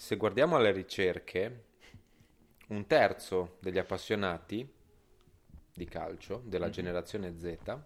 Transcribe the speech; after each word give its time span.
Se 0.00 0.16
guardiamo 0.16 0.56
alle 0.56 0.72
ricerche, 0.72 1.64
un 2.68 2.86
terzo 2.86 3.58
degli 3.60 3.76
appassionati 3.76 4.66
di 5.74 5.84
calcio 5.84 6.40
della 6.46 6.66
Mhm. 6.68 6.72
generazione 6.72 7.38
Z 7.38 7.78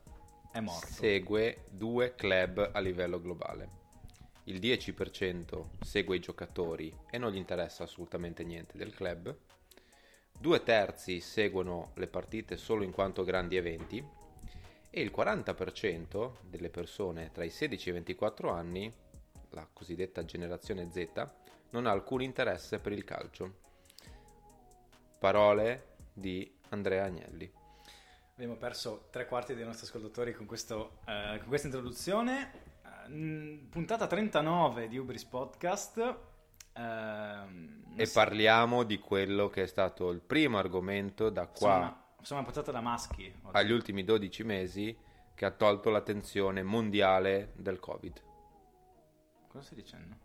segue 0.69 1.65
due 1.71 2.15
club 2.15 2.71
a 2.73 2.79
livello 2.79 3.21
globale. 3.21 3.69
Il 4.45 4.61
10% 4.61 5.71
segue 5.81 6.15
i 6.15 6.21
giocatori 6.21 6.97
e 7.11 7.19
non 7.19 7.33
gli 7.33 7.37
interessa 7.37 7.83
assolutamente 7.83 8.45
niente 8.45 8.79
del 8.79 8.95
club. 8.95 9.37
Due 10.39 10.63
terzi 10.63 11.19
seguono 11.19 11.91
le 11.97 12.07
partite 12.07 12.57
solo 12.57 12.85
in 12.85 12.93
quanto 12.93 13.25
grandi 13.25 13.57
eventi. 13.57 14.03
E 14.89 15.01
il 15.01 15.11
40% 15.11 16.37
delle 16.43 16.71
persone 16.71 17.33
tra 17.33 17.43
i 17.43 17.51
16 17.51 17.89
e 17.89 17.91
i 17.91 17.95
24 17.95 18.51
anni, 18.51 18.91
la 19.51 19.69
cosiddetta 19.73 20.25
generazione 20.25 20.89
Z, 20.93 21.43
non 21.75 21.87
ha 21.87 21.91
alcun 21.91 22.23
interesse 22.23 22.79
per 22.79 22.93
il 22.93 23.03
calcio. 23.03 23.63
Parole 25.19 25.97
di 26.13 26.59
Andrea 26.69 27.05
Agnelli. 27.05 27.51
Abbiamo 28.35 28.55
perso 28.57 29.09
tre 29.11 29.27
quarti 29.27 29.55
dei 29.55 29.65
nostri 29.65 29.87
ascoltatori 29.87 30.33
con, 30.35 30.47
questo, 30.47 30.99
eh, 31.07 31.39
con 31.39 31.49
questa 31.49 31.67
introduzione. 31.67 32.53
Eh, 33.09 33.67
puntata 33.69 34.07
39 34.07 34.87
di 34.87 34.99
Ubris 34.99 35.25
Podcast. 35.25 36.17
Ehm, 36.75 37.93
E 37.97 38.09
parliamo 38.13 38.85
di 38.85 38.99
quello 39.01 39.49
che 39.49 39.63
è 39.63 39.67
stato 39.67 40.11
il 40.11 40.21
primo 40.21 40.59
argomento 40.59 41.29
da 41.29 41.47
qua 41.49 41.75
Insomma, 41.77 42.05
insomma, 42.21 42.43
puntata 42.45 42.71
da 42.71 42.81
maschi. 42.81 43.35
oggi. 43.43 43.57
agli 43.57 43.73
ultimi 43.73 44.05
12 44.05 44.45
mesi 44.45 44.97
che 45.35 45.45
ha 45.45 45.51
tolto 45.51 45.91
l'attenzione 45.91 46.63
mondiale 46.63 47.51
del 47.57 47.81
Covid. 47.81 48.23
Cosa 49.49 49.65
stai 49.65 49.77
dicendo? 49.79 50.17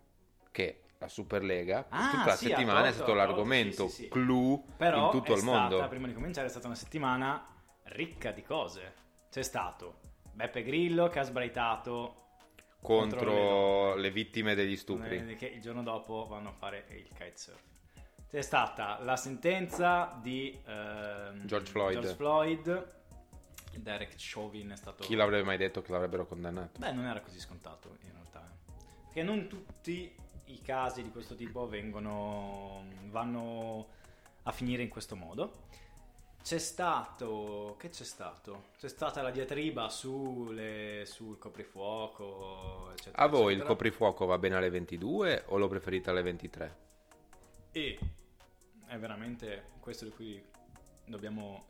Che 0.52 0.82
la 1.00 1.08
Superlega 1.08 1.82
per 1.84 1.98
Ah, 1.98 2.10
tutta 2.10 2.24
la 2.26 2.36
sì, 2.36 2.46
settimana 2.46 2.86
è 2.86 2.92
stato 2.92 3.14
l'argomento 3.14 3.88
sì, 3.88 4.02
sì, 4.02 4.08
clou 4.08 4.62
Però 4.76 5.06
in 5.06 5.10
tutto 5.10 5.32
il 5.32 5.38
stata, 5.38 5.58
mondo. 5.58 5.88
prima 5.88 6.06
di 6.06 6.12
cominciare, 6.12 6.46
è 6.46 6.50
stata 6.50 6.66
una 6.66 6.76
settimana 6.76 7.46
ricca 7.84 8.30
di 8.32 8.42
cose. 8.42 8.92
C'è 9.30 9.42
stato 9.42 10.00
Beppe 10.32 10.62
Grillo 10.62 11.08
che 11.08 11.18
ha 11.18 11.22
sbraitato 11.22 12.16
contro 12.82 13.18
contro 13.18 13.94
le, 13.96 14.10
vittime 14.10 14.54
degli 14.54 14.76
stupri. 14.76 15.30
eh, 15.30 15.36
che 15.36 15.46
il 15.46 15.60
giorno 15.60 15.82
dopo 15.82 16.26
vanno 16.28 16.50
a 16.50 16.52
fare 16.52 16.84
il 16.90 17.08
kitesurf. 17.08 17.62
C'è 18.28 18.42
stata 18.42 18.98
la 19.02 19.16
sentenza 19.16 20.18
di 20.22 20.56
ehm, 20.66 21.46
George 21.46 21.70
Floyd. 21.70 21.92
George 21.94 22.14
Floyd. 22.14 22.98
Derek 23.76 24.14
Chauvin 24.16 24.70
è 24.70 24.76
stato... 24.76 25.02
Chi 25.04 25.14
l'avrebbe 25.14 25.44
mai 25.44 25.56
detto 25.56 25.80
che 25.80 25.92
l'avrebbero 25.92 26.26
condannato? 26.26 26.78
Beh, 26.78 26.92
non 26.92 27.06
era 27.06 27.20
così 27.20 27.38
scontato 27.38 27.96
in 28.02 28.10
realtà. 28.12 28.46
Perché 29.04 29.22
non 29.22 29.46
tutti 29.48 30.14
i 30.52 30.60
casi 30.62 31.02
di 31.02 31.10
questo 31.10 31.34
tipo 31.34 31.66
vengono. 31.66 32.84
vanno 33.06 33.86
a 34.44 34.52
finire 34.52 34.82
in 34.82 34.88
questo 34.88 35.16
modo. 35.16 35.68
C'è 36.42 36.58
stato. 36.58 37.76
Che 37.78 37.90
c'è 37.90 38.04
stato? 38.04 38.68
C'è 38.78 38.88
stata 38.88 39.22
la 39.22 39.30
diatriba 39.30 39.88
sulle, 39.88 41.04
sul 41.06 41.38
coprifuoco, 41.38 42.90
eccetera. 42.92 43.22
A 43.22 43.26
voi 43.28 43.40
il 43.40 43.48
eccetera. 43.48 43.68
coprifuoco 43.68 44.26
va 44.26 44.38
bene 44.38 44.56
alle 44.56 44.70
22 44.70 45.44
o 45.46 45.58
lo 45.58 45.68
preferite 45.68 46.10
alle 46.10 46.22
23? 46.22 46.76
E 47.72 47.98
è 48.86 48.98
veramente 48.98 49.64
questo 49.80 50.04
di 50.06 50.10
cui 50.10 50.42
dobbiamo. 51.04 51.68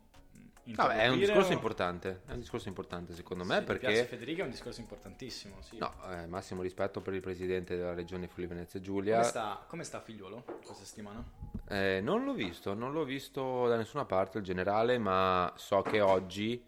Vabbè, 0.63 0.97
è 0.97 1.07
un 1.07 1.17
discorso 1.17 1.49
o- 1.49 1.53
importante, 1.53 2.21
è 2.27 2.33
un 2.33 2.39
discorso 2.39 2.67
importante 2.67 3.13
secondo 3.15 3.43
Sì, 3.43 3.49
me 3.49 3.63
piace 3.63 3.79
perché 3.79 4.03
Federica 4.05 4.41
è 4.43 4.45
un 4.45 4.51
discorso 4.51 4.79
importantissimo. 4.79 5.55
Sì. 5.61 5.77
no, 5.77 5.91
eh, 6.11 6.27
massimo 6.27 6.61
rispetto 6.61 7.01
per 7.01 7.15
il 7.15 7.21
presidente 7.21 7.75
della 7.75 7.93
regione 7.93 8.27
Friuli 8.27 8.47
Venezia 8.47 8.79
Giulia. 8.79 9.17
Come, 9.17 9.27
sta, 9.27 9.65
come 9.67 9.83
sta 9.83 9.99
figliuolo 10.01 10.43
questa 10.63 10.83
settimana? 10.85 11.23
Eh, 11.67 11.99
non 12.01 12.23
l'ho 12.23 12.33
visto, 12.33 12.73
non 12.75 12.91
l'ho 12.91 13.03
visto 13.03 13.67
da 13.67 13.75
nessuna 13.75 14.05
parte 14.05 14.37
il 14.37 14.43
generale, 14.43 14.99
ma 14.99 15.51
so 15.55 15.81
che 15.81 15.99
oggi, 15.99 16.63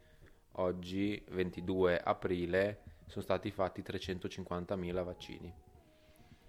oggi 0.54 1.24
22 1.30 2.00
aprile, 2.00 2.82
sono 3.06 3.24
stati 3.24 3.52
fatti 3.52 3.82
350.000 3.82 5.04
vaccini. 5.04 5.54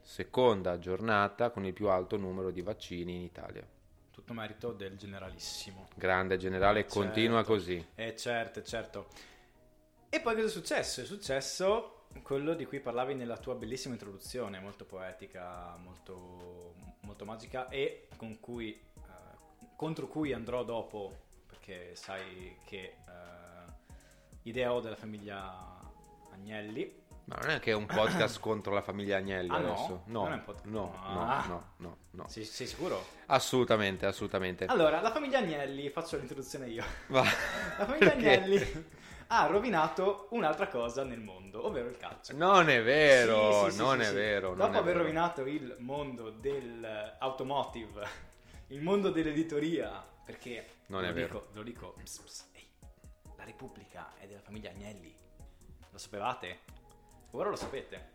Seconda 0.00 0.78
giornata 0.78 1.50
con 1.50 1.64
il 1.66 1.72
più 1.72 1.88
alto 1.88 2.16
numero 2.16 2.50
di 2.50 2.62
vaccini 2.62 3.16
in 3.16 3.22
Italia. 3.22 3.66
Tutto 4.14 4.32
merito 4.32 4.70
del 4.72 4.96
generalissimo. 4.96 5.88
Grande 5.96 6.36
generale, 6.36 6.82
Certo. 6.82 7.00
continua 7.00 7.42
così. 7.42 7.84
Eh 7.96 8.14
certo, 8.14 8.62
certo. 8.62 9.08
E 10.08 10.20
poi 10.20 10.34
cosa 10.36 10.46
è 10.46 10.50
successo? 10.50 11.00
È 11.00 11.04
successo 11.04 12.04
quello 12.22 12.54
di 12.54 12.64
cui 12.64 12.78
parlavi 12.78 13.14
nella 13.14 13.36
tua 13.38 13.56
bellissima 13.56 13.94
introduzione, 13.94 14.60
molto 14.60 14.84
poetica, 14.84 15.76
molto, 15.78 16.74
molto 17.00 17.24
magica 17.24 17.68
e 17.68 18.06
con 18.16 18.38
cui, 18.38 18.70
eh, 18.70 19.72
contro 19.74 20.06
cui 20.06 20.32
andrò 20.32 20.62
dopo, 20.62 21.22
perché 21.48 21.96
sai 21.96 22.58
che 22.64 22.78
eh, 22.78 23.72
idea 24.42 24.72
ho 24.72 24.80
della 24.80 24.94
famiglia 24.94 25.80
Agnelli. 26.30 27.02
Ma 27.26 27.36
non 27.36 27.50
è 27.50 27.58
che 27.60 27.70
è 27.70 27.74
un 27.74 27.86
podcast 27.86 28.38
contro 28.38 28.74
la 28.74 28.82
famiglia 28.82 29.16
Agnelli 29.16 29.48
Ah, 29.48 29.58
no? 29.58 29.72
adesso? 29.72 30.02
No, 30.06 30.22
Non 30.24 30.32
un 30.32 30.44
podcast- 30.44 30.66
no, 30.66 30.94
Ah. 31.02 31.44
no, 31.46 31.52
no, 31.54 31.66
no, 31.78 31.96
no. 32.10 32.28
Sei, 32.28 32.44
sei 32.44 32.66
sicuro? 32.66 33.02
Assolutamente, 33.26 34.04
assolutamente. 34.04 34.66
Allora, 34.66 35.00
la 35.00 35.10
famiglia 35.10 35.38
Agnelli, 35.38 35.88
faccio 35.88 36.16
l'introduzione 36.18 36.68
io. 36.68 36.84
Va. 37.08 37.22
La 37.78 37.86
famiglia 37.86 38.10
Perché? 38.10 38.12
Agnelli 38.36 38.86
ha 39.28 39.46
rovinato 39.46 40.28
un'altra 40.32 40.68
cosa 40.68 41.02
nel 41.02 41.20
mondo, 41.20 41.64
ovvero 41.66 41.88
il 41.88 41.96
calcio. 41.96 42.36
Non 42.36 42.68
è 42.68 42.82
vero, 42.82 43.64
Sì, 43.64 43.70
sì, 43.70 43.70
sì, 43.70 43.78
non 43.78 44.00
è 44.02 44.12
vero. 44.12 44.48
non 44.48 44.58
Dopo 44.58 44.72
è 44.72 44.76
aver 44.76 44.84
vero. 44.92 44.98
rovinato 44.98 45.46
il 45.46 45.76
mondo 45.78 46.28
dell'automotive, 46.30 48.06
il 48.68 48.82
mondo 48.82 49.08
dell'editoria, 49.10 50.04
perché 50.24 50.66
Non 50.88 51.04
è 51.04 51.08
lo 51.08 51.14
vero. 51.14 51.26
dico, 51.26 51.46
ve 51.52 51.58
lo 51.58 51.62
dico, 51.64 51.94
ps, 52.02 52.18
ps, 52.20 52.48
ehi, 52.52 52.66
la 53.36 53.44
Repubblica 53.44 54.12
è 54.18 54.26
della 54.26 54.40
famiglia 54.40 54.68
Agnelli. 54.70 55.14
Lo 55.90 55.98
sapevate? 55.98 56.58
Ora 57.36 57.50
lo 57.50 57.56
sapete. 57.56 58.12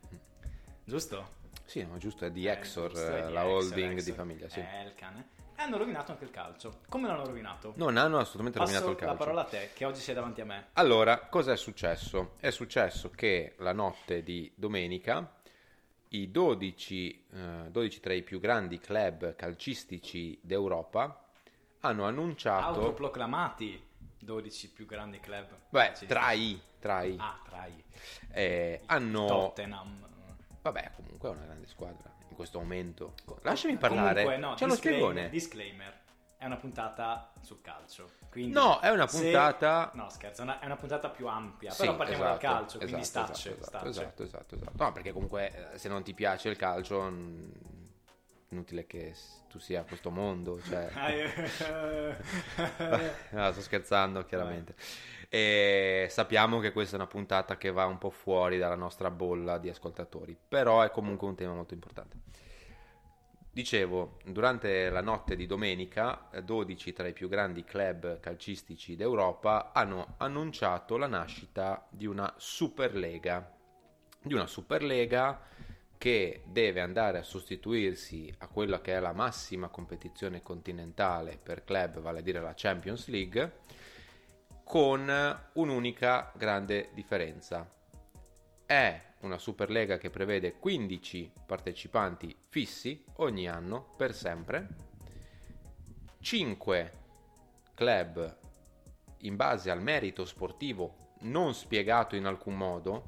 Giusto? 0.85 1.37
Sì, 1.65 1.85
no, 1.85 1.97
giusto, 1.97 2.25
è 2.25 2.31
di 2.31 2.45
Eh, 2.47 2.51
Exor, 2.51 2.93
è 2.93 3.23
eh, 3.23 3.27
di 3.27 3.33
la 3.33 3.41
Exor, 3.41 3.53
holding 3.63 3.91
Exor. 3.91 4.03
di 4.03 4.11
famiglia, 4.17 4.49
sì. 4.49 4.59
È 4.61 4.83
il 4.85 4.95
cane. 4.95 5.27
E 5.57 5.61
hanno 5.61 5.77
rovinato 5.77 6.11
anche 6.13 6.23
il 6.23 6.31
calcio. 6.31 6.79
Come 6.87 7.07
l'hanno 7.07 7.25
rovinato? 7.25 7.73
Non 7.75 7.97
hanno 7.97 8.17
assolutamente 8.17 8.59
Passo 8.59 8.71
rovinato 8.79 8.91
il 8.91 8.99
la 9.01 9.05
calcio. 9.07 9.23
parola 9.23 9.41
a 9.41 9.49
te, 9.49 9.69
che 9.73 9.83
oggi 9.83 9.99
sei 9.99 10.15
davanti 10.15 10.39
a 10.39 10.45
me. 10.45 10.67
Allora, 10.73 11.19
cosa 11.27 11.51
è 11.51 11.57
successo? 11.57 12.35
È 12.39 12.49
successo 12.49 13.09
che 13.09 13.55
la 13.57 13.73
notte 13.73 14.23
di 14.23 14.49
domenica 14.55 15.33
i 16.11 16.31
12, 16.31 17.25
eh, 17.33 17.65
12 17.69 17.99
tra 17.99 18.13
i 18.13 18.23
più 18.23 18.39
grandi 18.39 18.79
club 18.79 19.35
calcistici 19.35 20.39
d'Europa 20.41 21.25
hanno 21.81 22.05
annunciato... 22.05 22.79
Autoproclamati 22.79 23.87
12 24.19 24.71
più 24.71 24.85
grandi 24.85 25.19
club. 25.19 25.47
Beh, 25.69 25.91
Sì. 25.93 26.05
tra 26.05 26.31
i, 26.31 26.61
tra 26.79 27.03
i, 27.03 27.15
Ah, 27.19 27.39
tra 27.47 27.65
i. 27.65 27.83
eh, 28.31 28.81
hanno... 28.87 29.25
Tottenham. 29.25 30.07
Vabbè, 30.61 30.91
comunque 30.95 31.29
è 31.29 31.31
una 31.31 31.45
grande 31.45 31.67
squadra 31.67 32.11
in 32.29 32.35
questo 32.35 32.59
momento. 32.59 33.13
Lasciami 33.41 33.77
parlare. 33.77 34.23
Comunque, 34.23 34.37
no, 34.47 34.53
C'è 34.55 34.65
disclaimer, 34.65 34.77
spiegone. 34.77 35.29
disclaimer. 35.29 35.99
È 36.37 36.45
una 36.45 36.55
puntata 36.57 37.33
sul 37.41 37.59
calcio. 37.61 38.11
Quindi 38.29 38.53
No, 38.53 38.79
è 38.79 38.89
una 38.89 39.07
se- 39.07 39.21
puntata... 39.23 39.91
No, 39.93 40.09
scherzo, 40.09 40.43
è 40.43 40.65
una, 40.65 40.77
puntata 40.77 41.09
più 41.09 41.27
ampia. 41.27 41.71
Sì, 41.71 41.81
però 41.81 41.95
parliamo 41.97 42.23
del 42.23 42.31
esatto, 42.33 42.53
calcio, 42.53 42.77
quindi 42.77 42.99
esatto, 43.01 43.33
stacce. 43.33 43.57
esatto, 43.59 43.87
esatto, 43.87 44.23
esatto, 44.23 44.55
esatto. 44.55 44.83
No, 44.83 44.91
perché 44.93 45.11
comunque 45.11 45.71
eh, 45.73 45.77
se 45.77 45.89
non 45.89 46.01
ti 46.03 46.13
piace 46.13 46.47
il 46.49 46.55
calcio, 46.55 47.09
inutile 48.49 48.85
che 48.85 49.13
tu 49.47 49.59
sia 49.59 49.81
a 49.81 49.83
questo 49.83 50.09
mondo. 50.11 50.59
Cioè... 50.61 50.89
No, 53.31 53.51
sto 53.51 53.61
scherzando, 53.61 54.25
chiaramente. 54.25 54.75
E 55.29 56.07
sappiamo 56.09 56.59
che 56.59 56.71
questa 56.71 56.95
è 56.95 56.99
una 56.99 57.07
puntata 57.07 57.57
che 57.57 57.71
va 57.71 57.85
un 57.85 57.97
po' 57.97 58.09
fuori 58.09 58.57
dalla 58.57 58.75
nostra 58.75 59.11
bolla 59.11 59.57
di 59.57 59.69
ascoltatori, 59.69 60.35
però 60.47 60.81
è 60.81 60.89
comunque 60.89 61.27
un 61.27 61.35
tema 61.35 61.53
molto 61.53 61.73
importante. 61.73 62.17
Dicevo, 63.51 64.19
durante 64.25 64.89
la 64.89 65.01
notte 65.01 65.35
di 65.35 65.45
domenica, 65.45 66.29
eh, 66.31 66.43
12 66.43 66.93
tra 66.93 67.07
i 67.07 67.13
più 67.13 67.27
grandi 67.27 67.63
club 67.63 68.19
calcistici 68.19 68.95
d'Europa 68.95 69.71
hanno 69.73 70.15
annunciato 70.17 70.97
la 70.97 71.07
nascita 71.07 71.85
di 71.89 72.05
una 72.05 72.33
Superlega. 72.37 73.55
Di 74.21 74.33
una 74.33 74.47
Superlega 74.47 75.41
che 75.99 76.43
deve 76.45 76.79
andare 76.79 77.17
a 77.17 77.23
sostituirsi 77.23 78.33
a 78.37 78.47
quella 78.47 78.79
che 78.79 78.93
è 78.93 78.99
la 79.01 79.11
massima 79.11 79.67
competizione 79.67 80.41
continentale 80.41 81.37
per 81.37 81.65
club, 81.65 81.99
vale 81.99 82.19
a 82.19 82.21
dire 82.21 82.39
la 82.39 82.53
Champions 82.55 83.09
League, 83.09 83.59
con 84.63 85.11
un'unica 85.53 86.31
grande 86.37 86.91
differenza. 86.93 87.69
È 88.65 89.01
una 89.19 89.37
Superlega 89.37 89.97
che 89.97 90.09
prevede 90.09 90.53
15 90.53 91.33
partecipanti 91.45 92.33
fissi 92.47 93.03
ogni 93.17 93.49
anno 93.49 93.93
per 93.97 94.15
sempre, 94.15 94.67
5 96.21 96.93
club 97.73 98.37
in 99.23 99.35
base 99.35 99.69
al 99.69 99.81
merito 99.81 100.23
sportivo 100.23 101.15
non 101.23 101.53
spiegato 101.53 102.15
in 102.15 102.25
alcun 102.25 102.55
modo, 102.55 103.03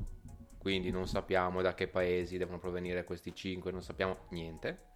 quindi 0.61 0.91
non 0.91 1.07
sappiamo 1.07 1.63
da 1.63 1.73
che 1.73 1.87
paesi 1.87 2.37
devono 2.37 2.59
provenire 2.59 3.03
questi 3.03 3.33
5, 3.33 3.71
non 3.71 3.81
sappiamo 3.81 4.25
niente, 4.29 4.89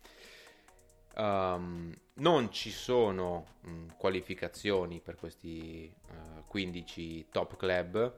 Um, 1.18 1.96
non 2.16 2.52
ci 2.52 2.72
sono 2.72 3.46
mh, 3.62 3.96
qualificazioni 3.98 5.00
per 5.00 5.16
questi 5.16 5.94
uh, 6.10 6.44
15 6.46 7.28
top 7.32 7.56
club. 7.56 8.14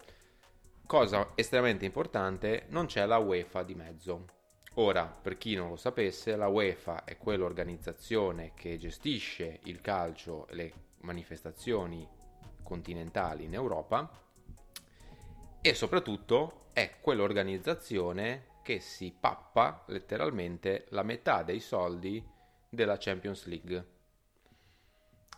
Cosa 0.85 1.33
estremamente 1.35 1.85
importante, 1.85 2.65
non 2.69 2.87
c'è 2.87 3.05
la 3.05 3.17
UEFA 3.17 3.61
di 3.61 3.75
mezzo. 3.75 4.25
Ora, 4.75 5.05
per 5.05 5.37
chi 5.37 5.55
non 5.55 5.69
lo 5.69 5.75
sapesse, 5.75 6.35
la 6.35 6.47
UEFA 6.47 7.03
è 7.03 7.17
quell'organizzazione 7.17 8.53
che 8.55 8.77
gestisce 8.77 9.59
il 9.63 9.81
calcio 9.81 10.47
e 10.47 10.55
le 10.55 10.73
manifestazioni 11.01 12.07
continentali 12.63 13.45
in 13.45 13.53
Europa 13.53 14.09
e 15.67 15.73
soprattutto 15.73 16.67
è 16.71 16.93
quell'organizzazione 17.01 18.55
che 18.63 18.79
si 18.79 19.13
pappa 19.17 19.83
letteralmente 19.87 20.85
la 20.91 21.03
metà 21.03 21.43
dei 21.43 21.59
soldi 21.59 22.25
della 22.69 22.95
Champions 22.97 23.45
League. 23.47 23.85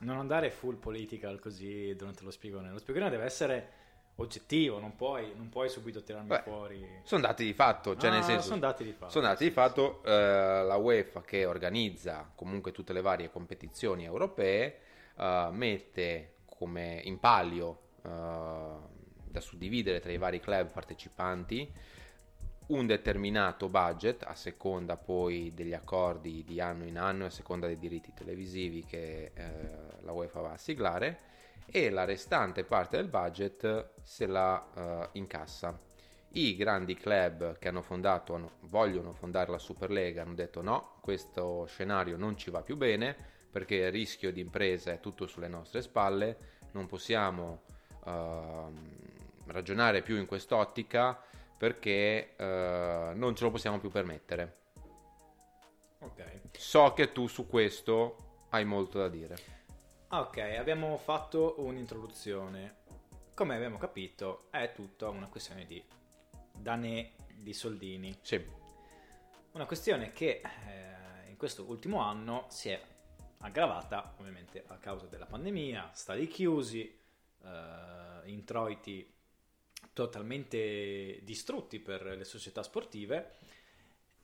Non 0.02 0.20
andare 0.20 0.52
full 0.52 0.76
political 0.76 1.40
così 1.40 1.96
durante 1.96 2.24
lo 2.24 2.30
spiegone. 2.30 2.70
Lo 2.70 2.78
spiegone 2.78 3.10
deve 3.10 3.24
essere 3.24 3.72
oggettivo, 4.18 4.80
non 4.80 4.96
puoi, 4.96 5.34
non 5.36 5.50
puoi 5.50 5.68
subito 5.68 6.04
tirarmi 6.04 6.28
Beh, 6.28 6.42
fuori. 6.42 6.88
Sono 7.02 7.22
dati 7.22 7.44
di 7.44 7.54
fatto, 7.54 7.98
cioè 7.98 8.12
ah, 8.12 8.14
nel 8.14 8.24
senso. 8.24 8.50
Sono 8.50 8.60
dati 8.60 8.84
di 8.84 8.92
fatto. 8.92 9.12
Sono 9.12 9.26
dati 9.26 9.44
di 9.46 9.52
fatto. 9.52 10.04
Eh, 10.04 10.12
la 10.64 10.76
UEFA 10.76 11.24
che 11.24 11.46
organizza 11.46 12.32
comunque 12.36 12.72
tutte 12.72 12.94
le 12.94 13.02
varie 13.02 13.32
competizioni 13.32 14.06
europee 14.06 14.80
eh, 15.18 15.48
mette 15.52 16.36
come 16.46 17.02
in 17.04 17.20
palio 17.20 17.80
eh, 18.04 18.98
da 19.30 19.40
suddividere 19.42 20.00
tra 20.00 20.12
i 20.12 20.18
vari 20.18 20.40
club 20.40 20.70
partecipanti 20.70 21.72
un 22.70 22.86
determinato 22.86 23.68
budget 23.68 24.24
a 24.24 24.36
seconda 24.36 24.96
poi 24.96 25.54
degli 25.56 25.74
accordi 25.74 26.44
di 26.44 26.62
anno 26.62 26.86
in 26.86 27.00
anno, 27.00 27.26
a 27.26 27.30
seconda 27.30 27.66
dei 27.66 27.80
diritti 27.80 28.14
televisivi 28.14 28.86
che 28.86 29.32
eh, 29.34 29.52
la 30.02 30.12
UEFA 30.12 30.42
va 30.42 30.52
a 30.52 30.58
siglare 30.58 31.28
e 31.66 31.90
la 31.90 32.06
restante 32.06 32.64
parte 32.64 32.98
del 32.98 33.08
budget 33.08 33.92
se 34.02 34.26
la 34.26 35.10
uh, 35.12 35.18
incassa. 35.18 35.78
I 36.32 36.56
grandi 36.56 36.96
club 36.96 37.58
che 37.58 37.68
hanno 37.68 37.82
fondato, 37.82 38.36
hanno, 38.36 38.52
vogliono 38.62 39.14
fondare 39.14 39.52
la 39.52 39.58
Superlega, 39.58 40.22
hanno 40.22 40.36
detto 40.36 40.62
no, 40.62 40.98
questo 41.02 41.66
scenario 41.66 42.18
non 42.18 42.38
ci 42.38 42.52
va 42.52 42.62
più 42.62 42.76
bene 42.76 43.16
perché 43.50 43.76
il 43.76 43.92
rischio 43.92 44.32
di 44.32 44.42
impresa 44.42 44.92
è 44.92 45.00
tutto 45.00 45.26
sulle 45.26 45.48
nostre 45.48 45.82
spalle, 45.82 46.38
non 46.72 46.86
possiamo 46.86 47.62
uh, 48.06 48.72
ragionare 49.52 50.02
più 50.02 50.18
in 50.18 50.26
quest'ottica 50.26 51.22
perché 51.58 52.36
uh, 52.38 53.18
non 53.18 53.36
ce 53.36 53.44
lo 53.44 53.52
possiamo 53.52 53.80
più 53.80 53.90
permettere. 53.90 54.58
Ok. 56.00 56.42
So 56.54 56.94
che 56.94 57.12
tu 57.12 57.28
su 57.28 57.48
questo 57.48 58.46
hai 58.50 58.64
molto 58.64 59.00
da 59.00 59.10
dire. 59.10 59.58
Ok, 60.10 60.38
abbiamo 60.38 60.98
fatto 60.98 61.56
un'introduzione. 61.58 62.78
Come 63.34 63.56
abbiamo 63.56 63.78
capito, 63.78 64.48
è 64.50 64.72
tutta 64.74 65.10
una 65.10 65.28
questione 65.28 65.66
di 65.66 65.84
danè 66.56 67.12
di 67.34 67.54
soldini. 67.54 68.18
Sì. 68.22 68.44
Una 69.52 69.66
questione 69.66 70.12
che 70.12 70.42
eh, 70.42 71.30
in 71.30 71.38
questo 71.38 71.66
ultimo 71.66 72.00
anno 72.00 72.46
si 72.50 72.70
è 72.70 72.82
aggravata 73.40 74.16
ovviamente 74.18 74.64
a 74.68 74.78
causa 74.78 75.06
della 75.08 75.26
pandemia, 75.26 75.92
stadi 75.94 76.28
chiusi, 76.28 76.98
eh, 77.44 78.22
introiti 78.26 79.19
totalmente 79.94 81.20
distrutti 81.24 81.80
per 81.80 82.04
le 82.18 82.24
società 82.24 82.64
sportive 82.64 83.36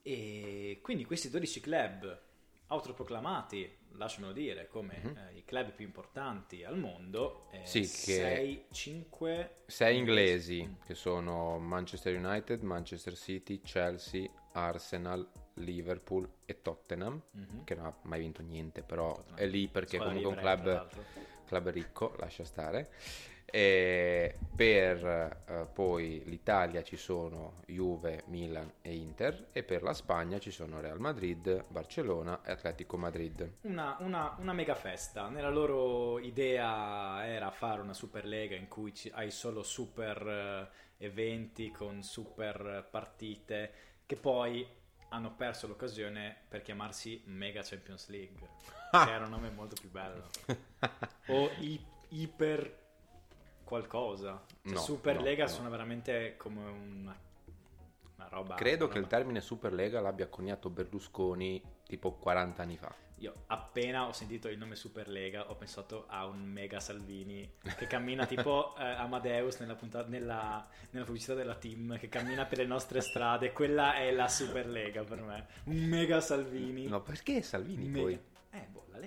e 0.02 0.80
quindi 0.82 1.04
questi 1.04 1.30
12 1.30 1.60
club 1.60 2.22
autoproclamati, 2.68 3.78
lasciamelo 3.94 4.34
dire, 4.34 4.68
come 4.68 5.02
mm-hmm. 5.04 5.18
eh, 5.18 5.38
i 5.38 5.46
club 5.46 5.72
più 5.72 5.86
importanti 5.86 6.64
al 6.64 6.78
mondo, 6.78 7.48
eh, 7.52 7.66
sì, 7.66 7.86
6, 7.86 8.66
5... 8.72 9.56
6 9.66 9.98
inglesi, 9.98 10.78
che 10.86 10.96
sono 10.96 11.60
Manchester 11.60 12.16
United, 12.16 12.62
Manchester 12.62 13.16
City, 13.16 13.62
Chelsea, 13.62 14.30
Arsenal, 14.54 15.28
Liverpool 15.56 16.28
e 16.46 16.62
Tottenham, 16.62 17.22
mm-hmm. 17.38 17.64
che 17.64 17.76
non 17.76 17.86
ha 17.86 17.96
mai 18.04 18.20
vinto 18.20 18.42
niente, 18.42 18.82
però 18.82 19.14
Tottenham. 19.14 19.40
è 19.40 19.46
lì 19.46 19.68
perché 19.68 19.98
comunque 19.98 20.24
è 20.24 20.36
un 20.36 20.36
club, 20.36 20.88
club 21.46 21.70
ricco, 21.70 22.16
lascia 22.18 22.44
stare. 22.44 22.92
E 23.46 24.38
per 24.56 25.44
uh, 25.48 25.72
poi 25.72 26.24
l'Italia 26.26 26.84
ci 26.84 26.98
sono 26.98 27.62
Juve, 27.68 28.24
Milan 28.28 28.72
e 28.82 28.94
Inter 28.96 29.48
e 29.52 29.64
per 29.64 29.84
la 29.84 29.94
Spagna 29.94 30.40
ci 30.40 30.52
sono 30.52 30.80
Real 30.82 31.00
Madrid, 31.00 31.64
Barcellona 31.68 32.42
e 32.44 32.52
Atletico 32.52 32.98
Madrid. 32.98 33.58
Una, 33.62 33.98
una, 34.00 34.36
una 34.40 34.54
mega 34.54 34.76
festa. 34.76 35.28
Nella 35.30 35.50
loro 35.50 36.20
idea 36.20 37.26
era 37.26 37.50
fare 37.52 37.82
una 37.82 37.94
Superlega 37.94 38.56
in 38.56 38.68
cui 38.68 38.94
hai 39.12 39.32
solo 39.32 39.64
super 39.64 40.70
uh, 40.70 41.04
eventi 41.04 41.72
con 41.72 42.04
super 42.04 42.88
partite 42.90 43.72
che 44.06 44.16
poi 44.16 44.68
hanno 45.10 45.34
perso 45.34 45.68
l'occasione 45.68 46.36
per 46.48 46.62
chiamarsi 46.62 47.22
Mega 47.26 47.62
Champions 47.64 48.10
League, 48.10 48.48
che 48.92 49.12
era 49.12 49.26
un 49.26 49.32
nome 49.32 49.50
molto 49.50 49.76
più 49.80 49.90
bello. 49.90 50.30
o 51.28 51.50
i- 51.60 51.94
Iper 52.10 52.84
qualcosa. 53.66 54.42
Cioè, 54.64 54.74
no, 54.74 54.80
Superlega 54.80 55.44
no, 55.44 55.50
suona 55.50 55.70
veramente 55.70 56.36
come 56.38 56.62
una, 56.62 57.20
una 58.16 58.28
roba. 58.30 58.56
Credo 58.56 58.86
una 58.86 58.94
che 58.94 59.00
roba. 59.00 59.08
il 59.08 59.08
termine 59.08 59.42
Superlega 59.42 60.00
l'abbia 60.00 60.28
coniato 60.28 60.70
Berlusconi 60.70 61.62
tipo 61.86 62.14
40 62.14 62.62
anni 62.62 62.78
fa. 62.78 62.96
Io 63.20 63.34
appena 63.48 64.08
ho 64.08 64.12
sentito 64.12 64.50
il 64.50 64.58
nome 64.58 64.76
Superlega 64.76 65.50
ho 65.50 65.56
pensato 65.56 66.06
a 66.08 66.26
un 66.26 66.44
mega 66.44 66.82
Salvini 66.82 67.50
che 67.78 67.88
cammina 67.88 68.26
tipo 68.26 68.76
eh, 68.78 68.84
Amadeus 68.84 69.60
nella, 69.60 69.76
puntata, 69.76 70.10
nella, 70.10 70.68
nella, 70.90 71.06
pubblicità 71.06 71.34
della 71.34 71.56
team 71.56 71.98
che 71.98 72.10
cammina 72.10 72.46
per 72.46 72.58
le 72.58 72.66
nostre 72.66 73.00
strade. 73.00 73.54
Quella 73.54 73.96
è 73.96 74.12
la 74.12 74.28
Superlega 74.28 75.04
per 75.04 75.22
me. 75.22 75.48
Un 75.66 75.78
mega 75.86 76.20
Salvini. 76.20 76.88
No, 76.88 77.02
perché 77.02 77.42
Salvini 77.42 77.88
mega. 77.88 78.02
poi? 78.02 78.20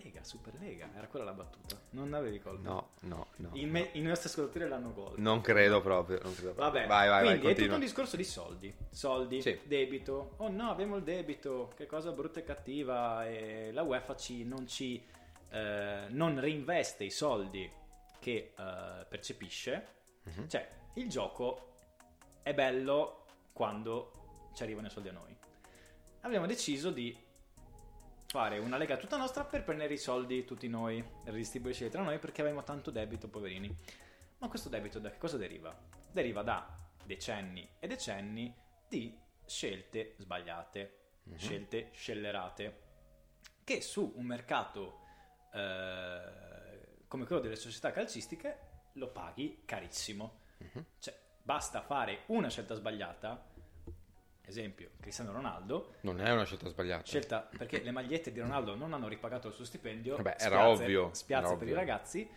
Lega, 0.03 0.25
Super 0.25 0.55
Lega, 0.59 0.91
era 0.95 1.06
quella 1.06 1.25
la 1.25 1.33
battuta. 1.33 1.81
Non 1.91 2.15
avevi 2.15 2.41
colto? 2.41 2.69
No, 2.69 2.91
no, 3.00 3.27
no. 3.37 3.50
I, 3.53 3.67
me- 3.67 3.91
i 3.93 4.00
nostri 4.00 4.29
ascoltatori 4.29 4.69
l'hanno 4.69 4.93
colto. 4.93 5.21
Non 5.21 5.41
credo 5.41 5.81
proprio, 5.81 6.21
non 6.23 6.35
credo 6.35 6.53
proprio. 6.55 6.73
Vabbè, 6.73 6.87
vai, 6.87 7.09
vai, 7.09 7.23
quindi 7.27 7.43
vai, 7.45 7.53
è 7.53 7.56
tutto 7.56 7.75
un 7.75 7.81
discorso 7.81 8.17
di 8.17 8.25
soldi. 8.25 8.75
Soldi, 8.91 9.43
sì. 9.43 9.59
debito. 9.65 10.34
Oh 10.39 10.49
no, 10.49 10.70
abbiamo 10.70 10.96
il 10.96 11.03
debito, 11.03 11.72
che 11.77 11.87
cosa 11.87 12.13
brutta 12.13 12.41
e 12.41 12.44
cattiva. 12.44 13.27
E 13.27 13.70
la 13.72 13.82
UEFA 13.82 14.17
ci, 14.17 14.44
non 14.44 14.67
ci 14.67 15.03
eh, 15.51 16.06
non 16.08 16.39
reinveste 16.39 17.05
i 17.05 17.11
soldi 17.11 17.70
che 18.19 18.53
eh, 18.56 19.06
percepisce. 19.08 19.87
Mm-hmm. 20.29 20.49
Cioè, 20.49 20.69
il 20.94 21.08
gioco 21.08 21.77
è 22.43 22.55
bello 22.55 23.25
quando 23.53 24.13
ci 24.55 24.63
arrivano 24.63 24.87
i 24.87 24.91
soldi 24.91 25.08
a 25.08 25.13
noi. 25.13 25.37
Abbiamo 26.22 26.46
deciso 26.46 26.91
di 26.91 27.17
fare 28.29 28.58
una 28.58 28.77
lega 28.77 28.99
tutta 28.99 29.17
nostra 29.17 29.44
per 29.44 29.65
prendere 29.65 29.94
i 29.94 29.99
soldi 29.99 30.44
tutti 30.44 30.69
noi 30.69 31.03
ridistribuirci 31.25 31.89
tra 31.89 32.03
noi 32.03 32.19
perché 32.19 32.43
avevamo 32.43 32.63
tanto 32.63 32.91
debito, 32.91 33.29
poverini. 33.29 33.75
Ma 34.39 34.49
questo 34.49 34.69
debito 34.69 34.99
da 34.99 35.11
che 35.11 35.17
cosa 35.17 35.39
deriva? 35.39 35.75
Deriva 36.13 36.43
da 36.43 36.79
decenni 37.05 37.67
e 37.79 37.87
decenni 37.87 38.55
di 38.87 39.19
scelte 39.47 40.15
sbagliate, 40.19 40.99
mm-hmm. 41.27 41.39
scelte 41.39 41.89
scellerate, 41.93 42.82
che 43.65 43.81
su 43.81 44.13
un 44.17 44.27
mercato 44.27 45.01
eh, 45.55 47.03
come 47.08 47.25
quello 47.25 47.41
delle 47.41 47.56
società 47.56 47.91
calcistiche 47.93 48.58
lo 48.93 49.08
paghi 49.08 49.63
carissimo. 49.65 50.41
Mm-hmm. 50.63 50.85
Cioè, 50.99 51.19
basta 51.43 51.81
fare 51.81 52.25
una 52.27 52.51
scelta 52.51 52.75
sbagliata 52.75 53.43
esempio 54.48 54.90
Cristiano 55.00 55.32
Ronaldo. 55.32 55.94
Non 56.00 56.20
è 56.20 56.31
una 56.32 56.44
scelta 56.44 56.69
sbagliata. 56.69 57.05
Scelta 57.05 57.48
perché 57.56 57.82
le 57.82 57.90
magliette 57.90 58.32
di 58.32 58.40
Ronaldo 58.40 58.74
non 58.74 58.93
hanno 58.93 59.08
ripagato 59.08 59.48
il 59.48 59.55
suo 59.55 59.64
stipendio 59.64 60.17
Vabbè, 60.17 60.36
era 60.38 60.58
spiazze, 60.58 60.82
ovvio 60.82 61.10
spiazze 61.12 61.46
era 61.46 61.56
per 61.56 61.62
ovvio. 61.62 61.74
i 61.74 61.76
ragazzi. 61.76 62.31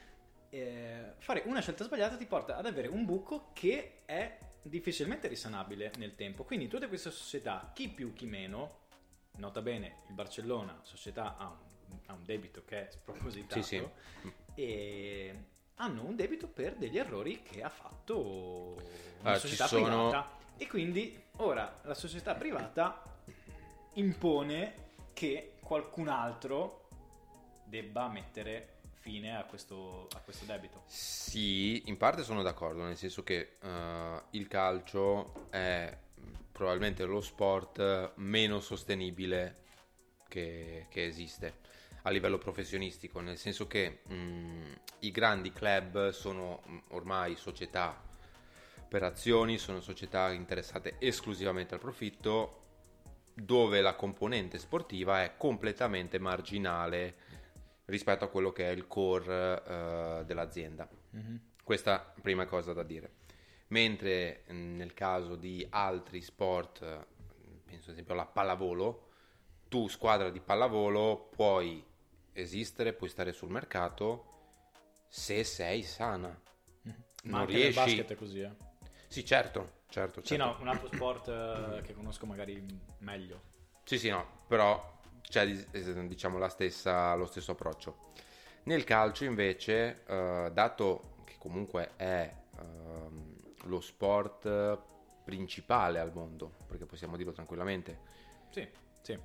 Eh, 0.50 1.14
fare 1.18 1.44
una 1.46 1.62
scelta 1.62 1.86
sbagliata 1.86 2.18
ti 2.18 2.26
porta 2.26 2.58
ad 2.58 2.66
avere 2.66 2.88
un 2.90 3.06
buco 3.06 3.52
che 3.54 4.02
è 4.06 4.38
difficilmente 4.62 5.28
risanabile 5.28 5.92
nel 5.98 6.16
tempo. 6.16 6.44
Quindi 6.44 6.68
tutte 6.68 6.88
queste 6.88 7.12
società 7.12 7.72
chi 7.74 7.90
più 7.90 8.14
chi 8.14 8.26
meno 8.26 8.80
nota 9.38 9.62
bene 9.62 10.02
il 10.08 10.14
Barcellona 10.14 10.80
società 10.84 11.38
ha 11.38 11.48
un, 11.48 11.98
ha 12.08 12.14
un 12.14 12.24
debito 12.26 12.64
che 12.66 12.88
è 12.88 12.92
spropositato 12.92 13.62
sì, 13.62 13.78
sì. 13.78 14.34
e 14.56 15.36
hanno 15.76 16.04
un 16.04 16.16
debito 16.16 16.48
per 16.48 16.76
degli 16.76 16.98
errori 16.98 17.42
che 17.42 17.64
ha 17.64 17.70
fatto 17.70 18.76
una 19.22 19.36
uh, 19.36 19.40
società 19.40 19.68
sono... 19.68 19.86
privata 19.86 20.40
e 20.62 20.68
quindi 20.68 21.20
ora 21.38 21.80
la 21.86 21.96
società 21.96 22.36
privata 22.36 23.02
impone 23.94 24.90
che 25.12 25.54
qualcun 25.60 26.08
altro 26.08 26.88
debba 27.64 28.08
mettere 28.10 28.82
fine 29.00 29.36
a 29.36 29.44
questo, 29.46 30.08
a 30.14 30.20
questo 30.20 30.46
debito. 30.46 30.84
Sì, 30.86 31.82
in 31.88 31.98
parte 31.98 32.22
sono 32.22 32.44
d'accordo, 32.44 32.84
nel 32.84 32.96
senso 32.96 33.24
che 33.24 33.58
uh, 33.60 34.22
il 34.38 34.48
calcio 34.48 35.48
è 35.50 35.98
probabilmente 36.52 37.06
lo 37.06 37.22
sport 37.22 38.12
meno 38.18 38.60
sostenibile 38.60 39.64
che, 40.28 40.86
che 40.90 41.06
esiste. 41.06 41.56
a 42.04 42.12
livello 42.12 42.38
professionistico, 42.38 43.20
nel 43.20 43.38
senso 43.38 43.66
che 43.66 44.02
mh, 44.06 44.74
i 45.00 45.10
grandi 45.10 45.52
club 45.52 46.10
sono 46.10 46.62
mh, 46.64 46.78
ormai 46.90 47.36
società 47.36 48.10
per 48.92 49.04
azioni, 49.04 49.58
sono 49.58 49.80
società 49.80 50.34
interessate 50.34 50.96
esclusivamente 51.00 51.74
al 51.74 51.80
profitto, 51.80 52.58
dove 53.34 53.80
la 53.80 53.96
componente 53.96 54.58
sportiva 54.58 55.24
è 55.24 55.38
completamente 55.38 56.20
marginale 56.20 57.16
rispetto 57.86 58.26
a 58.26 58.28
quello 58.28 58.52
che 58.52 58.68
è 58.68 58.72
il 58.72 58.88
core 58.88 59.54
uh, 59.54 60.26
dell'azienda. 60.26 60.90
Mm-hmm. 61.16 61.36
Questa 61.64 62.14
prima 62.22 62.46
cosa 62.48 62.74
da 62.74 62.84
dire. 62.84 63.14
Mentre 63.68 64.44
nel 64.48 64.94
caso 64.94 65.38
di 65.38 65.66
altri 65.70 66.20
sport, 66.20 66.80
penso 67.64 67.86
ad 67.86 67.94
esempio 67.94 68.14
alla 68.14 68.26
pallavolo, 68.26 69.12
tu 69.70 69.88
squadra 69.88 70.30
di 70.30 70.42
pallavolo 70.42 71.30
puoi 71.34 71.82
esistere, 72.34 72.92
puoi 72.92 73.10
stare 73.10 73.32
sul 73.32 73.52
mercato 73.52 74.26
se 75.08 75.46
sei 75.46 75.82
sana. 75.82 76.28
Mm-hmm. 76.28 77.00
Non 77.24 77.32
Ma 77.32 77.40
anche 77.40 77.54
riesci... 77.54 77.80
basket 77.80 78.12
è 78.12 78.16
così, 78.16 78.42
eh? 78.42 78.70
Sì, 79.12 79.26
certo, 79.26 79.82
certo, 79.90 80.22
certo. 80.22 80.26
Sì, 80.26 80.38
no, 80.38 80.56
un 80.62 80.70
altro 80.70 80.88
sport 80.88 81.28
uh, 81.28 81.82
che 81.82 81.94
conosco 81.94 82.26
magari 82.26 82.66
meglio. 83.00 83.42
Sì, 83.84 84.00
sì, 84.00 84.10
no, 84.10 84.26
però 84.48 85.00
c'è 85.22 85.46
diciamo 85.46 86.38
la 86.38 86.48
stessa, 86.48 87.14
lo 87.16 87.26
stesso 87.26 87.52
approccio. 87.52 88.14
Nel 88.64 88.86
calcio 88.86 89.26
invece, 89.26 90.04
uh, 90.08 90.50
dato 90.50 91.16
che 91.26 91.34
comunque 91.38 91.92
è 91.98 92.34
uh, 92.58 93.38
lo 93.66 93.82
sport 93.82 94.80
principale 95.26 96.00
al 96.00 96.14
mondo, 96.14 96.54
perché 96.66 96.86
possiamo 96.86 97.18
dirlo 97.18 97.34
tranquillamente. 97.34 98.00
Sì, 98.50 98.66
sì. 99.02 99.20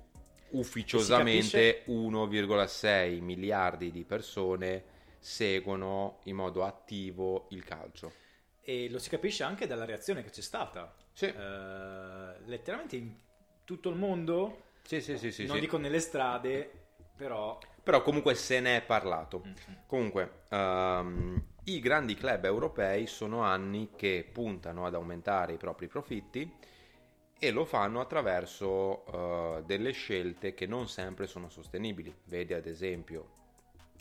Ufficiosamente 0.49 1.85
1,6 1.87 3.21
miliardi 3.21 3.89
di 3.91 4.03
persone 4.03 4.83
seguono 5.17 6.19
in 6.23 6.35
modo 6.35 6.65
attivo 6.65 7.47
il 7.51 7.63
calcio. 7.63 8.25
E 8.69 8.89
lo 8.89 8.99
si 8.99 9.07
capisce 9.07 9.43
anche 9.43 9.65
dalla 9.65 9.85
reazione 9.85 10.23
che 10.23 10.29
c'è 10.29 10.41
stata. 10.41 10.93
Sì. 11.13 11.27
Uh, 11.27 12.45
letteralmente 12.47 12.97
in 12.97 13.15
tutto 13.63 13.87
il 13.87 13.95
mondo, 13.95 14.63
sì, 14.83 14.99
sì, 14.99 15.17
sì, 15.17 15.31
sì, 15.31 15.45
non 15.45 15.55
sì. 15.55 15.61
dico 15.61 15.77
nelle 15.77 16.01
strade, 16.01 16.69
però... 17.15 17.57
Però 17.81 18.01
comunque 18.01 18.35
se 18.35 18.59
ne 18.59 18.75
è 18.75 18.81
parlato. 18.81 19.41
Mm-hmm. 19.45 19.77
Comunque, 19.85 20.41
um, 20.49 21.41
i 21.63 21.79
grandi 21.79 22.15
club 22.15 22.43
europei 22.43 23.07
sono 23.07 23.41
anni 23.41 23.91
che 23.95 24.29
puntano 24.29 24.85
ad 24.85 24.95
aumentare 24.95 25.53
i 25.53 25.57
propri 25.57 25.87
profitti 25.87 26.53
e 27.39 27.51
lo 27.51 27.63
fanno 27.63 28.01
attraverso 28.01 29.05
uh, 29.15 29.63
delle 29.63 29.91
scelte 29.91 30.53
che 30.53 30.65
non 30.65 30.89
sempre 30.89 31.25
sono 31.25 31.47
sostenibili. 31.47 32.13
Vedi 32.25 32.53
ad 32.53 32.65
esempio 32.65 33.29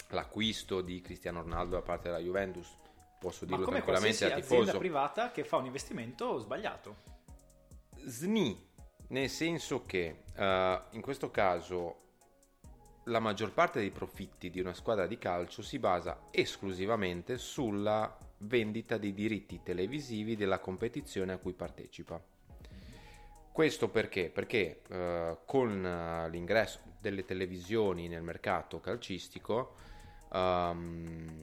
l'acquisto 0.08 0.80
di 0.80 1.00
Cristiano 1.00 1.42
Ronaldo 1.42 1.76
da 1.76 1.82
parte 1.82 2.08
della 2.08 2.20
Juventus. 2.20 2.76
Posso 3.18 3.44
dirlo 3.44 3.60
Ma 3.60 3.64
come 3.64 3.82
tranquillamente 3.82 4.24
a 4.24 4.34
tifoso. 4.34 4.60
azienda 4.60 4.78
privata 4.78 5.30
che 5.30 5.44
fa 5.44 5.56
un 5.56 5.66
investimento 5.66 6.38
sbagliato. 6.38 6.96
SNI, 8.06 8.68
nel 9.08 9.28
senso 9.28 9.84
che 9.84 10.22
uh, 10.36 10.94
in 10.94 11.00
questo 11.00 11.30
caso 11.30 12.04
la 13.04 13.20
maggior 13.20 13.52
parte 13.52 13.78
dei 13.78 13.90
profitti 13.90 14.50
di 14.50 14.60
una 14.60 14.74
squadra 14.74 15.06
di 15.06 15.16
calcio 15.18 15.62
si 15.62 15.78
basa 15.78 16.26
esclusivamente 16.30 17.38
sulla 17.38 18.16
vendita 18.38 18.98
dei 18.98 19.14
diritti 19.14 19.62
televisivi 19.62 20.36
della 20.36 20.58
competizione 20.58 21.32
a 21.32 21.38
cui 21.38 21.52
partecipa. 21.52 22.20
Questo 23.52 23.88
perché? 23.88 24.28
Perché 24.28 24.82
uh, 24.88 25.38
con 25.46 25.82
uh, 25.82 26.28
l'ingresso 26.28 26.80
delle 27.00 27.24
televisioni 27.24 28.08
nel 28.08 28.22
mercato 28.22 28.80
calcistico 28.80 29.76
um, 30.32 31.42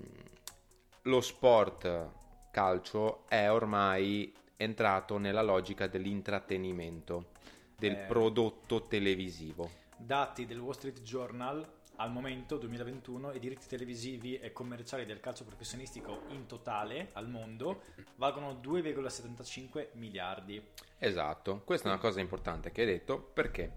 lo 1.03 1.21
sport 1.21 2.11
calcio 2.51 3.27
è 3.27 3.51
ormai 3.51 4.33
entrato 4.57 5.17
nella 5.17 5.41
logica 5.41 5.87
dell'intrattenimento, 5.87 7.31
del 7.75 7.93
eh. 7.93 8.05
prodotto 8.05 8.87
televisivo 8.87 9.81
Dati 9.97 10.45
del 10.45 10.59
Wall 10.59 10.73
Street 10.73 11.01
Journal 11.01 11.65
al 11.97 12.11
momento 12.11 12.57
2021 12.57 13.33
i 13.33 13.39
diritti 13.39 13.67
televisivi 13.67 14.37
e 14.37 14.51
commerciali 14.51 15.05
del 15.05 15.19
calcio 15.19 15.45
professionistico 15.45 16.23
in 16.29 16.45
totale 16.45 17.09
al 17.13 17.29
mondo 17.29 17.83
valgono 18.15 18.59
2,75 18.61 19.89
miliardi. 19.93 20.61
Esatto, 20.97 21.61
questa 21.63 21.87
è 21.87 21.91
una 21.91 22.01
cosa 22.01 22.19
importante 22.19 22.71
che 22.71 22.81
hai 22.81 22.87
detto 22.87 23.19
perché? 23.19 23.71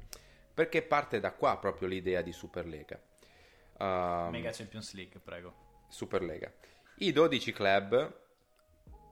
Perché 0.52 0.82
parte 0.82 1.20
da 1.20 1.32
qua 1.32 1.58
proprio 1.58 1.86
l'idea 1.86 2.22
di 2.22 2.32
Superlega. 2.32 3.00
Um, 3.78 4.28
Mega 4.30 4.50
Champions 4.50 4.94
League, 4.94 5.20
prego. 5.20 5.84
Superlega. 5.88 6.50
I 6.98 7.12
12 7.12 7.52
club 7.52 8.20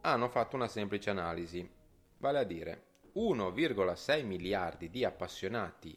hanno 0.01 0.29
fatto 0.31 0.57
una 0.57 0.69
semplice 0.69 1.11
analisi, 1.11 1.69
vale 2.17 2.39
a 2.39 2.45
dire 2.45 2.85
1,6 3.17 4.25
miliardi 4.25 4.89
di 4.89 5.05
appassionati 5.05 5.95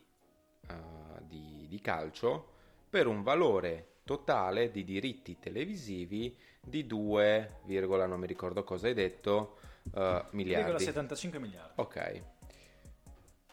uh, 0.70 1.22
di, 1.22 1.66
di 1.70 1.80
calcio 1.80 2.56
per 2.90 3.08
un 3.08 3.24
valore 3.24 4.00
totale 4.04 4.70
di 4.70 4.84
diritti 4.84 5.40
televisivi 5.40 6.36
di 6.62 6.86
2, 6.86 7.60
non 7.64 8.20
mi 8.20 8.28
ricordo 8.28 8.66
cosa 8.66 8.88
hai 8.88 8.94
detto, 8.94 9.58
uh, 9.94 10.26
miliardi. 10.32 10.84
2,75 10.84 11.40
miliardi. 11.40 11.72
Ok. 11.76 12.22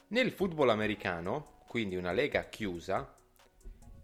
Nel 0.08 0.32
football 0.32 0.70
americano, 0.70 1.60
quindi 1.68 1.94
una 1.94 2.10
lega 2.10 2.48
chiusa, 2.48 3.16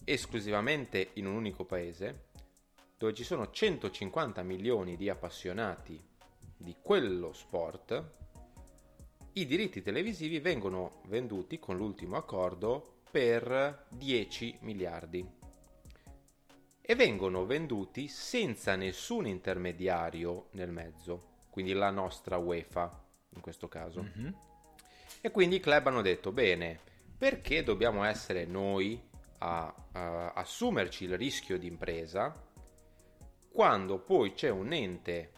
esclusivamente 0.05 1.11
in 1.15 1.27
un 1.27 1.35
unico 1.35 1.65
paese, 1.65 2.29
dove 3.00 3.14
ci 3.14 3.25
sono 3.25 3.50
150 3.50 4.42
milioni 4.42 4.95
di 4.95 5.09
appassionati 5.09 5.99
di 6.54 6.76
quello 6.83 7.33
sport, 7.33 8.11
i 9.33 9.47
diritti 9.47 9.80
televisivi 9.80 10.38
vengono 10.38 11.00
venduti 11.07 11.59
con 11.59 11.78
l'ultimo 11.78 12.19
accordo 12.19 12.97
per 13.11 13.87
10 13.88 14.59
miliardi 14.61 15.26
e 16.83 16.95
vengono 16.95 17.47
venduti 17.47 18.07
senza 18.07 18.76
nessun 18.76 19.26
intermediario 19.26 20.49
nel 20.50 20.71
mezzo, 20.71 21.47
quindi 21.49 21.73
la 21.73 21.88
nostra 21.88 22.37
UEFA 22.37 23.02
in 23.30 23.40
questo 23.40 23.66
caso. 23.66 24.02
Mm-hmm. 24.02 24.33
E 25.23 25.30
quindi 25.30 25.57
i 25.57 25.61
club 25.61 25.87
hanno 25.87 26.02
detto, 26.02 26.33
bene, 26.33 26.78
perché 27.16 27.62
dobbiamo 27.62 28.04
essere 28.04 28.45
noi 28.45 29.00
a, 29.38 29.75
a 29.92 30.33
assumerci 30.35 31.04
il 31.04 31.16
rischio 31.16 31.59
di 31.59 31.66
impresa 31.66 32.49
quando 33.50 33.99
poi 33.99 34.33
c'è 34.33 34.49
un 34.49 34.73
ente 34.73 35.33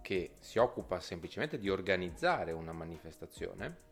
che 0.00 0.36
si 0.38 0.58
occupa 0.58 1.00
semplicemente 1.00 1.58
di 1.58 1.68
organizzare 1.68 2.52
una 2.52 2.72
manifestazione 2.72 3.84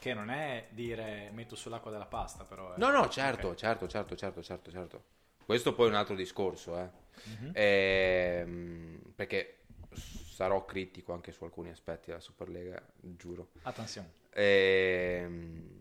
che 0.00 0.14
non 0.14 0.30
è 0.30 0.68
dire 0.70 1.30
metto 1.32 1.54
sull'acqua 1.54 1.90
della 1.90 2.06
pasta, 2.06 2.44
però. 2.44 2.74
Eh. 2.74 2.78
No, 2.78 2.90
no, 2.90 3.08
certo, 3.08 3.48
okay. 3.48 3.58
certo, 3.58 3.86
certo, 3.86 4.16
certo, 4.16 4.42
certo, 4.42 4.70
certo. 4.70 5.04
Questo 5.44 5.74
poi 5.74 5.86
è 5.86 5.90
un 5.90 5.96
altro 5.96 6.14
discorso, 6.14 6.78
eh. 6.78 6.90
Mm-hmm. 7.28 7.50
Ehm, 7.52 9.12
perché 9.14 9.64
sarò 9.92 10.64
critico 10.64 11.12
anche 11.12 11.32
su 11.32 11.44
alcuni 11.44 11.68
aspetti 11.68 12.06
della 12.06 12.20
Superlega, 12.20 12.82
giuro. 12.96 13.50
Attenzione. 13.62 14.12
Ehm, 14.30 15.80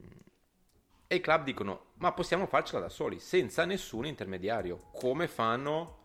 e 1.07 1.15
i 1.15 1.21
club 1.21 1.43
dicono, 1.43 1.93
ma 1.95 2.11
possiamo 2.11 2.45
farcela 2.45 2.81
da 2.81 2.89
soli, 2.89 3.19
senza 3.19 3.63
nessun 3.63 4.05
intermediario, 4.05 4.89
come 4.91 5.27
fanno 5.27 5.98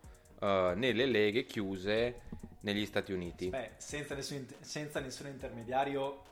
uh, 0.45 0.77
nelle 0.77 1.07
leghe 1.07 1.45
chiuse 1.45 2.21
negli 2.61 2.85
Stati 2.87 3.13
Uniti. 3.13 3.49
Beh, 3.49 3.73
senza 3.77 4.15
nessun, 4.15 4.47
senza 4.61 5.01
nessun 5.01 5.27
intermediario, 5.27 6.23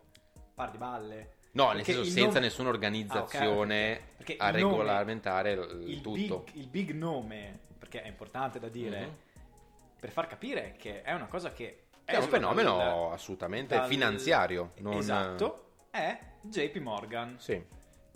par 0.54 0.71
di 0.71 0.78
balle. 0.78 1.40
No, 1.52 1.73
nel 1.73 1.85
senso 1.85 2.04
senza 2.04 2.26
nome... 2.26 2.40
nessuna 2.40 2.69
organizzazione 2.71 3.92
ah, 3.92 4.23
okay, 4.23 4.37
a 4.38 4.50
regolamentare 4.50 5.52
il, 5.52 5.85
il 5.87 6.00
tutto. 6.00 6.45
Big, 6.47 6.54
il 6.54 6.69
big 6.69 6.90
nome, 6.92 7.59
perché 7.78 8.02
è 8.02 8.09
importante 8.09 8.59
da 8.59 8.69
dire, 8.69 9.00
mm-hmm. 9.00 9.11
per 10.00 10.11
far 10.11 10.26
capire 10.26 10.75
che 10.78 11.02
è 11.02 11.12
una 11.12 11.26
cosa 11.26 11.52
che 11.52 11.85
è, 12.04 12.12
è 12.12 12.16
un 12.16 12.28
fenomeno 12.28 12.76
dal, 12.78 13.12
assolutamente 13.12 13.76
dal, 13.76 13.87
finanziario. 13.87 14.73
Non... 14.78 14.95
Esatto, 14.95 15.66
è 15.90 16.19
JP 16.40 16.76
Morgan. 16.76 17.37
Sì. 17.38 17.62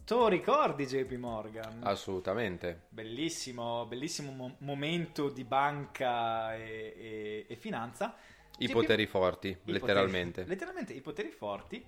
Tu 0.07 0.29
ricordi 0.29 0.87
JP 0.87 1.11
Morgan? 1.15 1.81
Assolutamente. 1.83 2.83
Bellissimo, 2.91 3.87
bellissimo 3.87 4.31
mo- 4.31 4.55
momento 4.59 5.29
di 5.31 5.43
banca 5.43 6.55
e, 6.55 6.95
e, 6.97 7.47
e 7.49 7.57
finanza. 7.57 8.15
I 8.59 8.67
JP... 8.67 8.73
poteri 8.73 9.07
forti, 9.07 9.49
I 9.49 9.73
letteralmente. 9.73 10.43
Poteri, 10.43 10.47
letteralmente 10.55 10.93
i 10.93 11.01
poteri 11.01 11.31
forti 11.31 11.85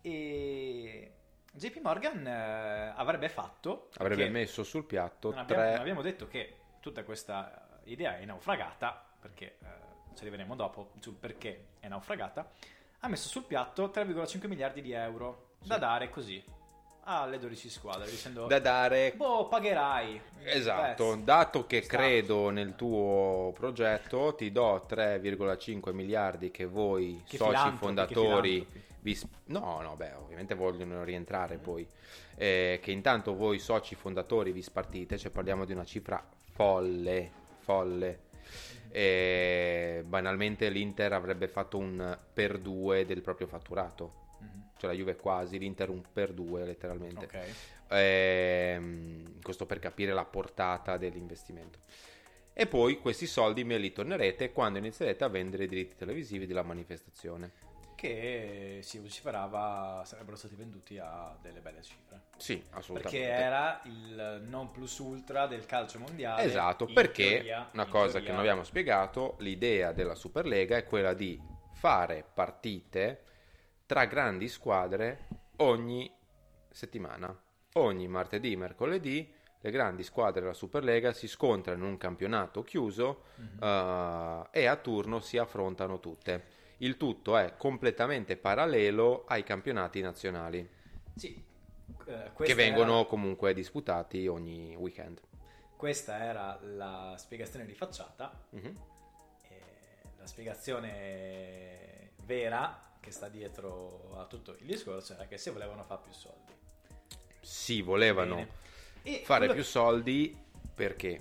e 0.00 1.12
JP 1.52 1.76
Morgan 1.82 2.26
eh, 2.26 2.94
avrebbe 2.96 3.28
fatto... 3.28 3.90
Avrebbe 3.98 4.28
messo 4.28 4.64
sul 4.64 4.84
piatto 4.84 5.30
non 5.30 5.38
abbiamo, 5.38 5.62
tre... 5.62 5.70
Non 5.70 5.80
abbiamo 5.82 6.02
detto 6.02 6.26
che 6.26 6.56
tutta 6.80 7.04
questa 7.04 7.80
idea 7.84 8.18
è 8.18 8.24
naufragata, 8.24 9.08
perché 9.20 9.58
eh, 9.60 9.66
ci 10.16 10.22
arriveremo 10.22 10.56
dopo 10.56 10.94
sul 10.98 11.14
perché 11.14 11.66
è 11.78 11.86
naufragata, 11.86 12.50
ha 12.98 13.08
messo 13.08 13.28
sul 13.28 13.44
piatto 13.44 13.92
3,5 13.94 14.48
miliardi 14.48 14.82
di 14.82 14.90
euro 14.90 15.50
sì. 15.60 15.68
da 15.68 15.78
dare 15.78 16.10
così. 16.10 16.60
Alle 17.04 17.38
12 17.38 17.68
squadre 17.68 18.08
dicendo 18.08 18.46
da 18.46 18.58
dare 18.60 19.12
boh 19.16 19.48
pagherai 19.48 20.20
Esatto, 20.44 21.10
Pezzi. 21.10 21.24
dato 21.24 21.66
che 21.66 21.82
Sta. 21.82 21.96
credo 21.96 22.50
nel 22.50 22.74
tuo 22.76 23.52
progetto, 23.54 24.34
ti 24.36 24.50
do 24.52 24.84
3,5 24.88 25.92
miliardi 25.92 26.50
che 26.50 26.64
voi 26.66 27.22
Che 27.26 27.36
soci 27.36 27.70
fondatori 27.76 28.66
vi 29.00 29.14
sp- 29.14 29.34
No, 29.46 29.80
no, 29.82 29.96
beh, 29.96 30.12
ovviamente 30.14 30.54
vogliono 30.54 31.02
rientrare 31.04 31.56
poi. 31.58 31.86
Eh, 32.36 32.78
che 32.80 32.92
intanto 32.92 33.34
voi 33.34 33.58
soci 33.58 33.94
fondatori 33.96 34.52
vi 34.52 34.62
spartite, 34.62 35.18
cioè 35.18 35.30
parliamo 35.32 35.64
di 35.64 35.72
una 35.72 35.84
cifra 35.84 36.24
folle, 36.52 37.30
folle. 37.58 38.20
E 38.90 40.04
banalmente 40.06 40.68
l'Inter 40.68 41.12
avrebbe 41.14 41.48
fatto 41.48 41.78
un 41.78 42.16
per 42.32 42.58
due 42.58 43.04
del 43.06 43.22
proprio 43.22 43.46
fatturato. 43.46 44.20
Cioè 44.82 44.90
la 44.90 44.96
Juve 44.96 45.14
quasi, 45.14 45.58
l'Inter 45.60 45.90
un 45.90 46.02
per 46.12 46.32
due 46.32 46.64
letteralmente. 46.64 47.24
ok 47.26 47.40
Ehm, 47.94 49.40
questo 49.40 49.64
per 49.64 49.78
capire 49.78 50.12
la 50.12 50.24
portata 50.24 50.96
dell'investimento. 50.96 51.78
E 52.52 52.66
poi 52.66 52.98
questi 52.98 53.26
soldi 53.26 53.62
me 53.62 53.78
li 53.78 53.92
tornerete 53.92 54.50
quando 54.50 54.78
inizierete 54.80 55.22
a 55.22 55.28
vendere 55.28 55.64
i 55.64 55.68
diritti 55.68 55.94
televisivi 55.96 56.46
della 56.46 56.64
manifestazione. 56.64 57.70
che 57.94 58.80
si 58.82 58.98
vociferava 58.98 60.02
sarebbero 60.04 60.34
stati 60.36 60.56
venduti 60.56 60.98
a 60.98 61.36
delle 61.40 61.60
belle 61.60 61.82
cifre 61.82 62.22
Sì, 62.36 62.60
assolutamente. 62.70 63.24
perché 63.28 63.40
era 63.40 63.80
il 63.84 64.42
non 64.48 64.72
plus 64.72 64.98
ultra 64.98 65.46
del 65.46 65.66
calcio 65.66 66.00
mondiale 66.00 66.42
Esatto, 66.42 66.86
perché 66.86 67.28
teoria- 67.34 67.68
una 67.74 67.86
cosa 67.86 68.06
teoria- 68.14 68.20
che 68.22 68.30
non 68.30 68.40
abbiamo 68.40 68.64
spiegato, 68.64 69.36
l'idea 69.38 69.92
della 69.92 70.16
Superlega 70.16 70.76
è 70.76 70.84
quella 70.84 71.14
di 71.14 71.40
fare 71.74 72.24
partite 72.34 73.22
tra 73.92 74.06
grandi 74.06 74.48
squadre 74.48 75.28
ogni 75.56 76.10
settimana. 76.70 77.38
Ogni 77.74 78.08
martedì, 78.08 78.56
mercoledì, 78.56 79.30
le 79.60 79.70
grandi 79.70 80.02
squadre 80.02 80.40
della 80.40 80.54
Superlega 80.54 81.12
si 81.12 81.28
scontrano 81.28 81.84
in 81.84 81.90
un 81.90 81.98
campionato 81.98 82.62
chiuso 82.62 83.24
Mhm. 83.36 83.58
eh, 83.62 84.46
e 84.50 84.64
a 84.64 84.76
turno 84.76 85.20
si 85.20 85.36
affrontano 85.36 86.00
tutte. 86.00 86.60
Il 86.78 86.96
tutto 86.96 87.36
è 87.36 87.54
completamente 87.58 88.38
parallelo 88.38 89.24
ai 89.26 89.42
campionati 89.42 90.00
nazionali, 90.00 90.66
sì 91.14 91.44
eh, 92.06 92.30
che 92.34 92.54
vengono 92.54 93.00
era- 93.00 93.04
comunque 93.08 93.52
disputati 93.52 94.26
ogni 94.26 94.74
weekend. 94.74 95.20
questa 95.76 96.16
era 96.24 96.58
la 96.62 97.14
spiegazione 97.18 97.66
di 97.66 97.74
facciata 97.74 98.32
Mhm. 98.50 98.76
E 99.50 99.60
la 100.16 100.26
spiegazione 100.26 102.12
vera 102.24 102.88
che 103.02 103.10
sta 103.10 103.28
dietro 103.28 104.14
a 104.16 104.26
tutto 104.26 104.56
il 104.60 104.64
discorso 104.64 105.14
era 105.14 105.26
che 105.26 105.36
se 105.36 105.50
volevano 105.50 105.82
fare 105.82 106.02
più 106.04 106.12
soldi. 106.12 106.52
Si 107.40 107.82
volevano 107.82 108.46
fare 109.24 109.46
quello 109.46 109.54
più 109.54 109.64
soldi 109.64 110.38
perché? 110.72 111.20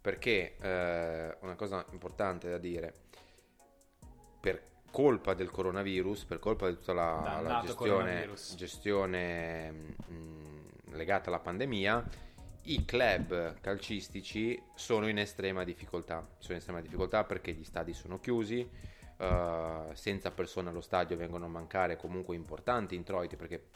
Perché 0.00 0.56
eh, 0.60 1.36
una 1.40 1.54
cosa 1.54 1.86
importante 1.92 2.50
da 2.50 2.58
dire, 2.58 2.92
per 4.40 4.72
colpa 4.90 5.34
del 5.34 5.50
coronavirus, 5.50 6.24
per 6.24 6.40
colpa 6.40 6.68
di 6.68 6.74
tutta 6.74 6.92
la, 6.92 7.40
la 7.40 7.62
gestione, 7.64 8.28
gestione 8.56 9.70
mm, 10.10 10.66
legata 10.90 11.28
alla 11.30 11.38
pandemia, 11.38 12.04
i 12.62 12.84
club 12.84 13.60
calcistici 13.60 14.60
sono 14.74 15.06
in 15.08 15.18
estrema 15.18 15.62
difficoltà. 15.62 16.26
Sono 16.38 16.54
in 16.54 16.58
estrema 16.58 16.80
difficoltà 16.80 17.22
perché 17.24 17.52
gli 17.52 17.64
stadi 17.64 17.92
sono 17.92 18.18
chiusi, 18.18 18.68
eh, 19.16 19.90
senza 19.92 20.30
persone 20.30 20.68
allo 20.68 20.80
stadio 20.80 21.16
vengono 21.16 21.44
a 21.44 21.48
mancare 21.48 21.96
comunque 21.96 22.34
importanti 22.36 22.94
introiti 22.94 23.36
perché 23.36 23.68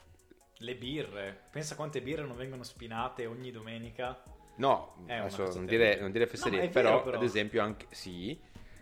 le 0.58 0.74
birre, 0.74 1.44
pensa 1.50 1.76
quante 1.76 2.02
birre 2.02 2.26
non 2.26 2.36
vengono 2.36 2.62
spinate 2.62 3.26
ogni 3.26 3.50
domenica. 3.50 4.22
No, 4.56 4.96
adesso 5.06 5.44
non 5.54 5.66
dire, 5.66 6.00
non 6.00 6.10
dire 6.10 6.26
fesserie, 6.26 6.64
No, 6.64 6.68
però, 6.70 6.90
vero, 6.90 7.02
però. 7.04 7.16
ad 7.18 7.22
esempio 7.22 7.62
anche 7.62 7.86
sì, 7.90 8.36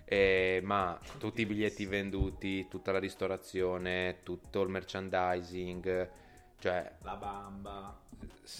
eh, 0.06 0.60
ma 0.62 0.98
tutti 1.18 1.42
i 1.42 1.46
biglietti 1.46 1.84
venduti, 1.84 2.66
tutta 2.68 2.92
la 2.92 2.98
ristorazione, 2.98 4.20
tutto 4.22 4.62
il 4.62 4.70
merchandising, 4.70 6.10
cioè 6.58 6.92
La 7.02 7.16
bamba. 7.16 8.04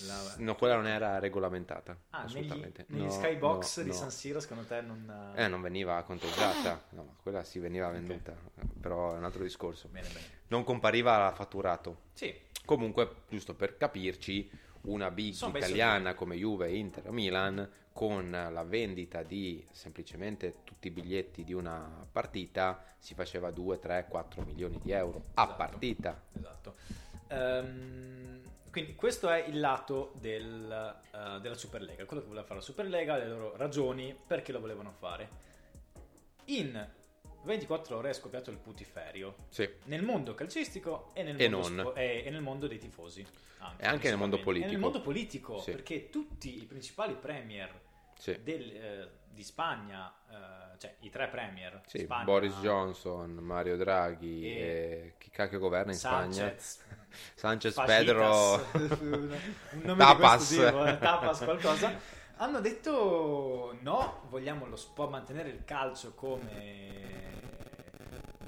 La- 0.06 0.34
no, 0.38 0.54
quella 0.56 0.74
non 0.74 0.86
era 0.86 1.18
regolamentata, 1.20 1.96
Ah, 2.10 2.22
negli, 2.24 2.26
assolutamente. 2.26 2.84
negli 2.88 3.02
No, 3.04 3.10
skybox 3.10 3.78
no, 3.78 3.82
di. 3.84 3.92
San 3.92 4.10
Siro 4.10 4.40
secondo 4.40 4.64
te 4.64 4.80
non... 4.80 5.32
Eh, 5.36 5.46
non 5.48 5.60
veniva 5.62 6.02
conteggiata, 6.02 6.82
no, 6.90 7.16
quella 7.22 7.44
si 7.44 7.58
veniva 7.60 7.88
venduta, 7.88 8.34
però 8.80 9.14
è 9.14 9.16
un 9.18 9.24
altro 9.24 9.42
discorso. 9.44 9.88
Bene, 9.88 10.08
bene. 10.08 10.26
Non 10.48 10.64
compariva 10.64 11.32
fatturato. 11.34 12.00
Sì, 12.12 12.34
Comunque, 12.64 13.22
giusto 13.28 13.54
per 13.54 13.76
capirci, 13.76 14.50
una 14.82 15.10
big 15.12 15.32
Sono 15.34 15.56
italiana 15.56 16.14
come 16.14 16.34
Juve, 16.36 16.72
Inter 16.72 17.08
o 17.08 17.12
Milan 17.12 17.68
con 17.92 18.30
la 18.30 18.62
vendita 18.64 19.22
di 19.22 19.64
semplicemente 19.70 20.56
tutti 20.64 20.88
i 20.88 20.90
biglietti 20.90 21.44
di 21.44 21.54
una 21.54 22.06
partita 22.10 22.82
si 22.98 23.14
faceva 23.14 23.50
2, 23.52 23.78
3, 23.78 24.06
4 24.08 24.42
milioni 24.42 24.78
di 24.82 24.90
euro 24.90 25.26
a 25.34 25.44
Esatto. 25.44 25.56
partita. 25.56 26.20
Esatto. 26.36 26.74
Ehm, 27.28 28.42
quindi 28.70 28.94
questo 28.94 29.28
è 29.30 29.44
il 29.46 29.58
lato 29.58 30.12
del, 30.16 31.00
eh, 31.12 31.40
della 31.40 31.54
Superlega, 31.54 32.04
quello 32.04 32.22
che 32.22 32.28
voleva 32.28 32.44
fare 32.46 32.58
la 32.60 32.64
Superlega, 32.64 33.16
le 33.16 33.26
loro 33.28 33.56
ragioni 33.56 34.14
perché 34.26 34.52
lo 34.52 34.60
volevano 34.60 34.92
fare. 34.92 35.44
In 36.46 36.86
24 37.44 37.96
ore 37.96 38.10
è 38.10 38.12
scoppiato 38.12 38.50
il 38.50 38.58
putiferio 38.58 39.46
Sì, 39.48 39.68
nel 39.84 40.02
mondo 40.02 40.34
calcistico 40.34 41.10
e 41.14 41.22
nel, 41.22 41.40
E 41.40 41.48
mondo, 41.48 41.68
non. 41.68 41.78
spo- 41.86 41.94
e- 41.94 42.22
e 42.26 42.30
nel 42.30 42.42
mondo 42.42 42.66
dei 42.66 42.78
tifosi. 42.78 43.26
E 43.78 43.86
anche 43.86 44.08
nel 44.08 44.18
mondo 44.18 44.38
politico. 44.40 44.68
E 44.68 44.72
nel 44.72 44.80
mondo 44.80 45.00
politico, 45.00 45.58
Sì. 45.58 45.70
perché 45.72 46.10
tutti 46.10 46.60
i 46.62 46.66
principali 46.66 47.14
premier 47.14 47.80
sì. 48.16 48.40
del, 48.42 48.70
eh, 48.76 49.10
di 49.28 49.42
Spagna, 49.42 50.12
eh, 50.30 50.78
cioè 50.78 50.96
i 51.00 51.10
tre 51.10 51.28
premier, 51.28 51.80
Spagna, 51.86 52.24
Boris 52.24 52.54
Johnson, 52.60 53.32
Mario 53.34 53.76
Draghi 53.76 54.44
E- 54.46 55.14
chi 55.18 55.30
cacchio 55.30 55.58
governa 55.58 55.92
in 55.92 55.98
Spagna? 55.98 56.54
Sanchez, 57.34 57.74
Pedro 57.84 58.54
un 58.72 59.38
nome 59.82 59.96
Tapas. 60.04 60.48
tipo, 60.48 60.84
eh, 60.86 60.98
tapas 60.98 61.38
qualcosa. 61.44 61.92
Hanno 62.38 62.60
detto 62.60 63.76
no 63.80 64.22
vogliamo 64.28 64.66
lo 64.66 64.76
sport 64.76 65.10
mantenere 65.10 65.48
il 65.50 65.64
calcio 65.64 66.12
come 66.14 67.14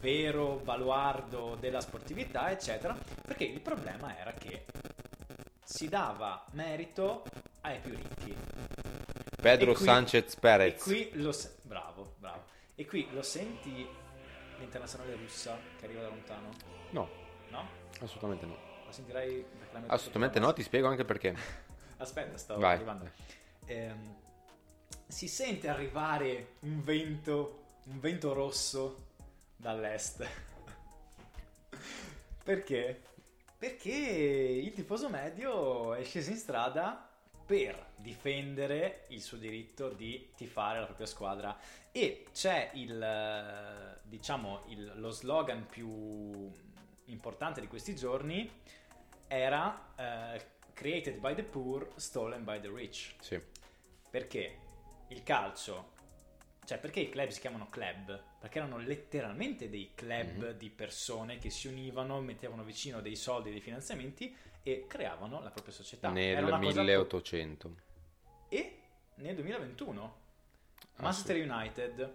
vero 0.01 0.61
baluardo 0.63 1.57
della 1.59 1.81
sportività 1.81 2.51
eccetera 2.51 2.97
perché 3.27 3.45
il 3.45 3.61
problema 3.61 4.17
era 4.17 4.33
che 4.33 4.65
si 5.65 5.89
dava 5.89 6.45
merito 6.53 7.25
ai 7.63 7.79
più 7.81 7.95
ricchi. 7.95 8.35
Pedro 9.41 9.73
qui- 9.73 9.85
Sanchez 9.85 10.35
e 10.35 10.37
Perez. 10.39 10.83
qui 10.83 11.11
lo 11.15 11.33
se- 11.33 11.57
bravo 11.63 12.15
bravo. 12.19 12.45
E 12.75 12.87
qui 12.87 13.09
lo 13.13 13.23
senti 13.23 13.87
l'internazionale 14.59 15.15
russa 15.17 15.59
che 15.79 15.85
arriva 15.87 16.03
da 16.03 16.09
lontano? 16.09 16.51
No, 16.91 17.09
no? 17.51 17.67
assolutamente 18.01 18.47
no. 18.47 18.57
la 18.87 18.93
sentirai 18.93 19.45
Assolutamente 19.87 20.41
no, 20.41 20.53
ti 20.53 20.63
spiego 20.63 20.89
anche 20.89 21.05
perché. 21.05 21.35
Aspetta, 21.99 22.37
stavo 22.37 22.61
Vai. 22.61 22.75
arrivando. 22.77 23.11
Ehm, 23.67 24.17
si 25.07 25.29
sente 25.29 25.69
arrivare 25.69 26.55
un 26.61 26.83
vento, 26.83 27.65
un 27.85 28.01
vento 28.01 28.33
rosso 28.33 29.07
dall'est. 29.57 30.27
Perché? 32.43 33.03
Perché 33.59 33.91
il 33.93 34.73
tifoso 34.73 35.09
medio 35.09 35.95
è 35.95 36.05
sceso 36.05 36.31
in 36.31 36.37
strada 36.37 37.05
per 37.45 37.87
difendere 37.97 39.05
il 39.09 39.21
suo 39.21 39.37
diritto 39.37 39.91
di 39.91 40.31
tifare 40.37 40.79
la 40.81 40.87
propria 40.87 41.07
squadra 41.07 41.57
e 41.91 42.27
c'è 42.33 42.71
il 42.75 43.03
eh, 43.03 43.99
diciamo 44.03 44.65
il- 44.69 44.93
lo 44.97 45.11
slogan 45.11 45.67
più 45.67 46.51
importante 47.13 47.61
di 47.61 47.67
questi 47.67 47.95
giorni 47.95 48.51
era 49.27 49.93
eh, 49.97 50.47
created 50.73 51.19
by 51.19 51.35
the 51.35 51.43
poor, 51.43 51.89
stolen 51.97 52.45
by 52.45 52.61
the 52.61 52.69
rich. 52.69 53.15
Sì, 53.21 53.41
Perché 54.11 54.59
il 55.09 55.23
calcio, 55.23 55.93
cioè 56.65 56.79
perché 56.79 57.01
i 57.01 57.11
club 57.11 57.29
si 57.29 57.41
chiamano 57.41 57.69
club? 57.69 58.23
Perché 58.39 58.59
erano 58.59 58.79
letteralmente 58.79 59.69
dei 59.69 59.93
club 59.95 60.45
Mhm. 60.51 60.51
di 60.59 60.71
persone 60.71 61.39
che 61.39 61.51
si 61.51 61.69
univano, 61.69 62.21
mettevano 62.21 62.63
vicino 62.63 63.01
dei 63.01 63.17
soldi, 63.17 63.51
dei 63.51 63.61
finanziamenti 63.61 64.35
e 64.63 64.87
creavano 64.87 65.43
la 65.43 65.51
propria 65.51 65.75
società. 65.75 66.11
Nel 66.11 66.39
una 66.45 66.59
cosa- 66.59 66.81
1800. 66.83 67.75
E 68.49 68.79
nel 69.17 69.35
2021 69.35 70.27
Ah, 71.01 71.03
Manchester 71.03 71.37
United, 71.37 72.15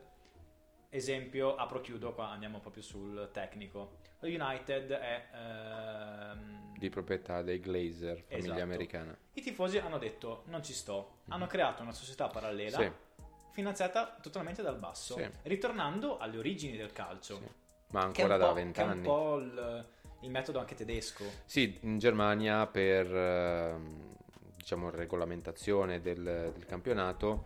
esempio, 0.96 1.56
apro 1.56 1.82
chiudo 1.82 2.14
qua, 2.14 2.30
andiamo 2.30 2.60
proprio 2.60 2.84
sul 2.84 3.30
tecnico. 3.32 3.98
Lo 4.20 4.28
United 4.28 4.92
è... 4.92 5.28
ehm, 5.34 6.78
Di 6.78 6.90
proprietà 6.90 7.42
dei 7.42 7.60
Glazer, 7.60 8.22
famiglia 8.24 8.46
Esatto. 8.54 8.62
americana. 8.62 9.18
I 9.34 9.42
tifosi 9.42 9.78
hanno 9.80 9.98
detto 9.98 10.44
non 10.48 10.64
ci 10.64 10.74
sto, 10.74 11.18
hanno 11.30 11.48
creato 11.48 11.82
una 11.82 11.92
società 11.94 12.28
parallela 12.28 12.78
Sì. 12.80 12.92
finanziata 13.52 14.18
totalmente 14.22 14.62
dal 14.62 14.78
basso, 14.78 15.16
Sì. 15.16 15.28
ritornando 15.44 16.18
alle 16.18 16.38
origini 16.38 16.78
del 16.78 16.92
calcio. 16.92 17.38
Sì. 17.38 17.48
Ma 17.92 18.02
ancora 18.02 18.38
da 18.38 18.48
po'- 18.48 18.54
che 18.54 18.60
è 18.60 18.64
un 18.64 18.72
vent'anni. 18.72 19.04
po' 19.04 19.38
il, 19.38 19.86
il 20.22 20.30
metodo 20.32 20.60
anche 20.60 20.76
tedesco. 20.76 21.24
Sì, 21.46 21.78
in 21.82 21.98
Germania 22.00 22.66
per 22.68 23.14
ehm, 23.14 24.16
diciamo, 24.56 24.90
regolamentazione 24.90 26.02
del, 26.02 26.52
del 26.54 26.66
campionato 26.66 27.44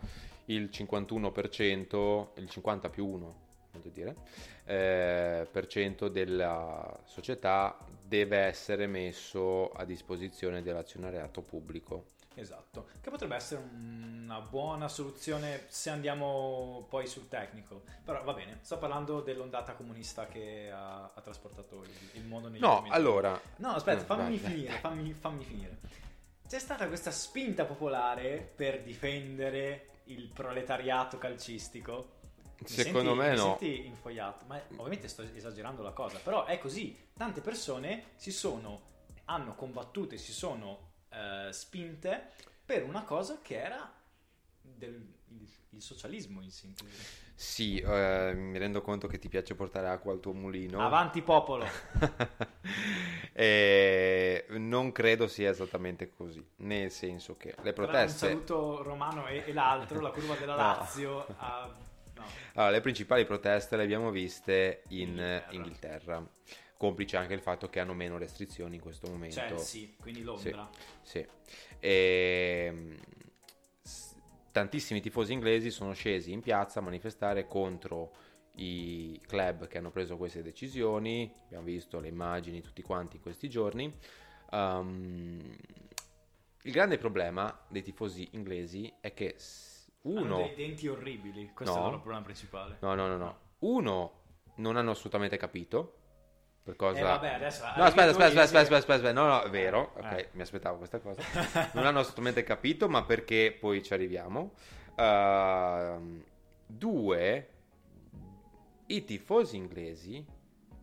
il 0.48 0.68
51%, 0.72 2.28
il 2.36 2.48
50 2.48 2.90
più 2.90 3.06
1 3.06 3.46
meglio 3.72 3.90
dire, 3.90 4.16
eh, 4.64 5.46
per 5.50 5.66
cento 5.66 6.08
della 6.08 6.98
società 7.04 7.78
deve 8.02 8.38
essere 8.38 8.86
messo 8.86 9.70
a 9.70 9.84
disposizione 9.84 10.62
dell'azionariato 10.62 11.42
pubblico. 11.42 12.16
Esatto, 12.34 12.86
che 13.00 13.10
potrebbe 13.10 13.34
essere 13.34 13.60
una 13.74 14.40
buona 14.40 14.86
soluzione 14.86 15.64
se 15.66 15.90
andiamo 15.90 16.86
poi 16.88 17.06
sul 17.08 17.28
tecnico. 17.28 17.82
Però 18.04 18.22
va 18.22 18.32
bene, 18.32 18.58
sto 18.60 18.78
parlando 18.78 19.20
dell'ondata 19.20 19.74
comunista 19.74 20.26
che 20.26 20.70
ha, 20.72 21.10
ha 21.12 21.20
trasportato 21.20 21.82
il, 21.82 22.20
il 22.20 22.24
mondo 22.26 22.48
negli 22.48 22.60
No, 22.60 22.84
allora... 22.90 23.38
No, 23.56 23.70
aspetta, 23.70 24.02
Eh, 24.02 24.04
fammi 24.04 24.38
vai. 24.38 24.52
finire, 24.52 24.78
fammi, 24.78 25.12
fammi 25.14 25.44
finire. 25.44 25.78
C'è 26.46 26.60
stata 26.60 26.86
questa 26.86 27.10
spinta 27.10 27.64
popolare 27.64 28.50
per 28.54 28.82
difendere 28.82 29.97
il 30.08 30.28
proletariato 30.32 31.18
calcistico. 31.18 32.16
Mi 32.60 32.66
Secondo 32.68 33.10
senti- 33.14 33.18
me 33.18 33.30
mi 33.30 33.36
no. 33.36 33.56
senti 33.58 33.86
infogliato, 33.86 34.44
ma 34.46 34.60
ovviamente 34.76 35.06
sto 35.08 35.22
esagerando 35.22 35.82
la 35.82 35.92
cosa, 35.92 36.18
però 36.18 36.44
è 36.44 36.58
così. 36.58 36.96
Tante 37.16 37.40
persone 37.40 38.12
si 38.16 38.32
sono, 38.32 38.82
hanno 39.26 39.54
combattuto 39.54 40.14
e 40.14 40.18
si 40.18 40.32
sono 40.32 40.90
eh, 41.10 41.48
spinte 41.52 42.32
per 42.64 42.82
una 42.82 43.02
cosa 43.04 43.38
che 43.40 43.60
era 43.60 43.90
del, 44.76 44.94
il, 45.28 45.48
il 45.70 45.82
socialismo 45.82 46.40
in 46.42 46.50
sintesi. 46.50 47.26
Sì, 47.34 47.78
eh, 47.78 48.32
mi 48.34 48.58
rendo 48.58 48.80
conto 48.82 49.06
che 49.06 49.18
ti 49.18 49.28
piace 49.28 49.54
portare 49.54 49.88
acqua 49.88 50.12
al 50.12 50.20
tuo 50.20 50.32
mulino. 50.32 50.80
Avanti 50.80 51.22
popolo! 51.22 51.66
E 53.32 54.46
non 54.48 54.90
credo 54.90 55.28
sia 55.28 55.50
esattamente 55.50 56.10
così, 56.10 56.44
nel 56.56 56.90
senso 56.90 57.36
che 57.36 57.54
le 57.62 57.72
Tra 57.72 57.82
un 57.84 57.88
proteste... 57.88 58.26
saluto 58.26 58.82
romano 58.82 59.28
e, 59.28 59.44
e 59.46 59.52
l'altro, 59.52 60.00
la 60.00 60.10
curva 60.10 60.34
della 60.34 60.56
No. 60.56 60.62
Lazio. 60.62 61.26
a- 61.36 61.72
no. 62.14 62.24
Allora, 62.54 62.72
le 62.72 62.80
principali 62.80 63.24
proteste 63.24 63.76
le 63.76 63.84
abbiamo 63.84 64.10
viste 64.10 64.82
in 64.88 65.08
Inghilterra. 65.10 65.52
Inghilterra. 65.52 66.28
complice 66.76 67.16
anche 67.16 67.34
il 67.34 67.40
fatto 67.40 67.68
che 67.70 67.78
hanno 67.80 67.94
meno 67.94 68.18
restrizioni 68.18 68.74
in 68.76 68.80
questo 68.80 69.08
momento. 69.08 69.36
Chelsea, 69.36 69.88
quindi 70.00 70.22
Londra. 70.22 70.68
Sì. 71.02 71.24
E, 71.78 72.70
mm, 72.72 72.94
s- 72.94 73.27
tantissimi 74.58 75.00
tifosi 75.00 75.32
inglesi 75.32 75.70
sono 75.70 75.92
scesi 75.92 76.32
in 76.32 76.40
piazza 76.40 76.80
a 76.80 76.82
manifestare 76.82 77.46
contro 77.46 78.12
i 78.56 79.20
club 79.24 79.68
che 79.68 79.78
hanno 79.78 79.92
preso 79.92 80.16
queste 80.16 80.42
decisioni. 80.42 81.32
Abbiamo 81.44 81.64
visto 81.64 82.00
le 82.00 82.08
immagini 82.08 82.60
tutti 82.60 82.82
quanti 82.82 83.16
in 83.16 83.22
questi 83.22 83.48
giorni. 83.48 83.92
Um, 84.50 85.38
il 86.62 86.72
grande 86.72 86.98
problema 86.98 87.56
dei 87.68 87.82
tifosi 87.82 88.28
inglesi 88.32 88.92
è 89.00 89.14
che 89.14 89.34
s- 89.38 89.88
Hanno 90.02 90.20
uno 90.24 90.36
dei 90.38 90.54
denti 90.56 90.88
orribili, 90.88 91.52
questo 91.54 91.74
No. 91.74 91.80
è 91.80 91.84
il 91.84 91.90
loro 91.90 92.00
problema 92.00 92.24
principale. 92.24 92.78
No, 92.80 92.94
no, 92.94 93.06
no, 93.06 93.16
no. 93.16 93.38
Uno, 93.60 94.12
non 94.56 94.76
hanno 94.76 94.90
assolutamente 94.90 95.36
capito 95.36 95.97
per 96.68 96.76
cosa... 96.76 96.98
Eh, 96.98 97.02
vabbè, 97.02 97.32
adesso 97.34 97.64
No, 97.64 97.84
aspetta, 97.84 98.10
aspetta, 98.10 98.26
aspetta, 98.26 98.42
aspetta, 98.42 98.60
aspetta, 98.76 98.94
aspetta, 98.94 99.12
no, 99.12 99.26
no, 99.26 99.42
è 99.42 99.46
Eh, 99.46 99.50
vero, 99.50 99.92
ok, 99.96 100.12
eh. 100.12 100.28
mi 100.32 100.42
aspettavo 100.42 100.76
questa 100.76 100.98
cosa. 100.98 101.22
Non 101.72 101.86
hanno 101.86 102.00
assolutamente 102.00 102.42
capito, 102.42 102.88
ma 102.88 103.04
perché 103.04 103.56
poi 103.58 103.82
ci 103.82 103.94
arriviamo. 103.94 104.52
Ehm, 104.96 106.22
due, 106.66 107.48
i 108.86 109.04
tifosi 109.04 109.56
inglesi 109.56 110.24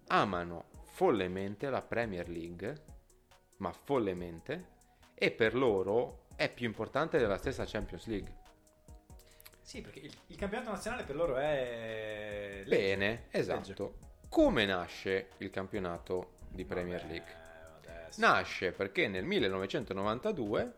amano 0.08 0.66
follemente 0.86 1.70
la 1.70 1.82
Premier 1.84 2.28
League, 2.30 2.84
ma 3.58 3.72
follemente, 3.72 4.74
e 5.14 5.30
per 5.30 5.54
loro 5.54 6.26
è 6.36 6.52
più 6.52 6.66
importante 6.66 7.20
della 7.20 7.38
stessa 7.38 7.64
Champions 7.66 8.08
League. 8.08 8.34
Sì, 9.62 9.82
perché 9.82 10.00
il, 10.00 10.14
il 10.28 10.36
campionato 10.36 10.72
nazionale 10.72 11.04
per 11.04 11.16
loro 11.16 11.38
è... 11.38 12.64
legge. 12.66 12.76
Bene, 12.76 13.24
esatto. 13.30 14.14
Come 14.30 14.66
nasce 14.66 15.30
il 15.38 15.50
campionato 15.50 16.34
di 16.50 16.66
Premier 16.66 17.04
League? 17.06 17.44
Nasce 18.18 18.72
perché 18.72 19.08
nel 19.08 19.26
1992 19.26 20.74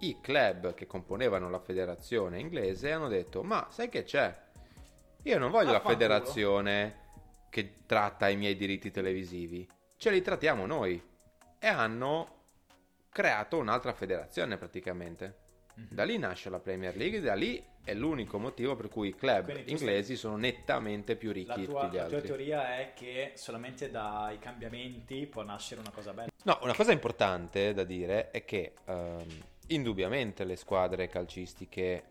i 0.00 0.18
club 0.20 0.74
che 0.74 0.86
componevano 0.86 1.48
la 1.48 1.58
federazione 1.58 2.38
inglese 2.38 2.92
hanno 2.92 3.08
detto: 3.08 3.42
Ma 3.42 3.66
sai 3.70 3.88
che 3.88 4.04
c'è? 4.04 4.36
Io 5.22 5.38
non 5.38 5.50
voglio 5.50 5.72
la 5.72 5.78
Vaffanculo." 5.78 5.98
federazione 5.98 7.06
che 7.50 7.84
tratta 7.86 8.28
i 8.28 8.36
miei 8.36 8.56
diritti 8.56 8.90
televisivi, 8.90 9.68
ce 9.96 10.10
li 10.10 10.22
trattiamo 10.22 10.66
noi. 10.66 11.02
E 11.58 11.66
hanno 11.66 12.36
creato 13.10 13.58
un'altra 13.58 13.92
federazione 13.92 14.56
praticamente. 14.58 15.46
Mhm. 15.74 15.86
Da 15.90 16.04
lì 16.04 16.18
nasce 16.18 16.50
la 16.50 16.60
Premier 16.60 16.96
League, 16.96 17.20
da 17.20 17.34
lì 17.34 17.62
è 17.88 17.94
l'unico 17.94 18.38
motivo 18.38 18.76
per 18.76 18.88
cui 18.90 19.08
i 19.08 19.14
club 19.14 19.50
Quindi 19.50 19.70
inglesi 19.70 20.14
sono 20.14 20.36
nettamente 20.36 21.16
più 21.16 21.32
ricchi 21.32 21.48
La 21.48 21.54
di 21.56 21.64
tua, 21.64 21.80
tutti 21.84 21.94
gli 21.94 21.98
la 21.98 22.04
tua 22.06 22.16
altri. 22.16 22.28
teoria 22.28 22.78
è 22.78 22.92
che 22.92 23.32
solamente 23.34 23.90
dai 23.90 24.38
cambiamenti 24.38 25.24
può 25.26 25.42
nascere 25.42 25.80
una 25.80 25.90
cosa 25.90 26.12
bella. 26.12 26.28
No, 26.44 26.58
una 26.62 26.74
cosa 26.74 26.92
importante 26.92 27.72
da 27.72 27.84
dire 27.84 28.30
è 28.30 28.44
che 28.44 28.74
ehm, 28.84 29.26
indubbiamente 29.68 30.44
le 30.44 30.56
squadre 30.56 31.08
calcistiche 31.08 32.02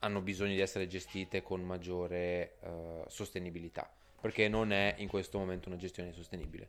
hanno 0.00 0.20
bisogno 0.20 0.52
di 0.52 0.60
essere 0.60 0.86
gestite 0.86 1.40
con 1.42 1.62
maggiore 1.62 2.56
eh, 2.60 3.04
sostenibilità, 3.08 3.90
perché 4.20 4.46
non 4.48 4.72
è 4.72 4.94
in 4.98 5.08
questo 5.08 5.38
momento 5.38 5.70
una 5.70 5.78
gestione 5.78 6.12
sostenibile. 6.12 6.68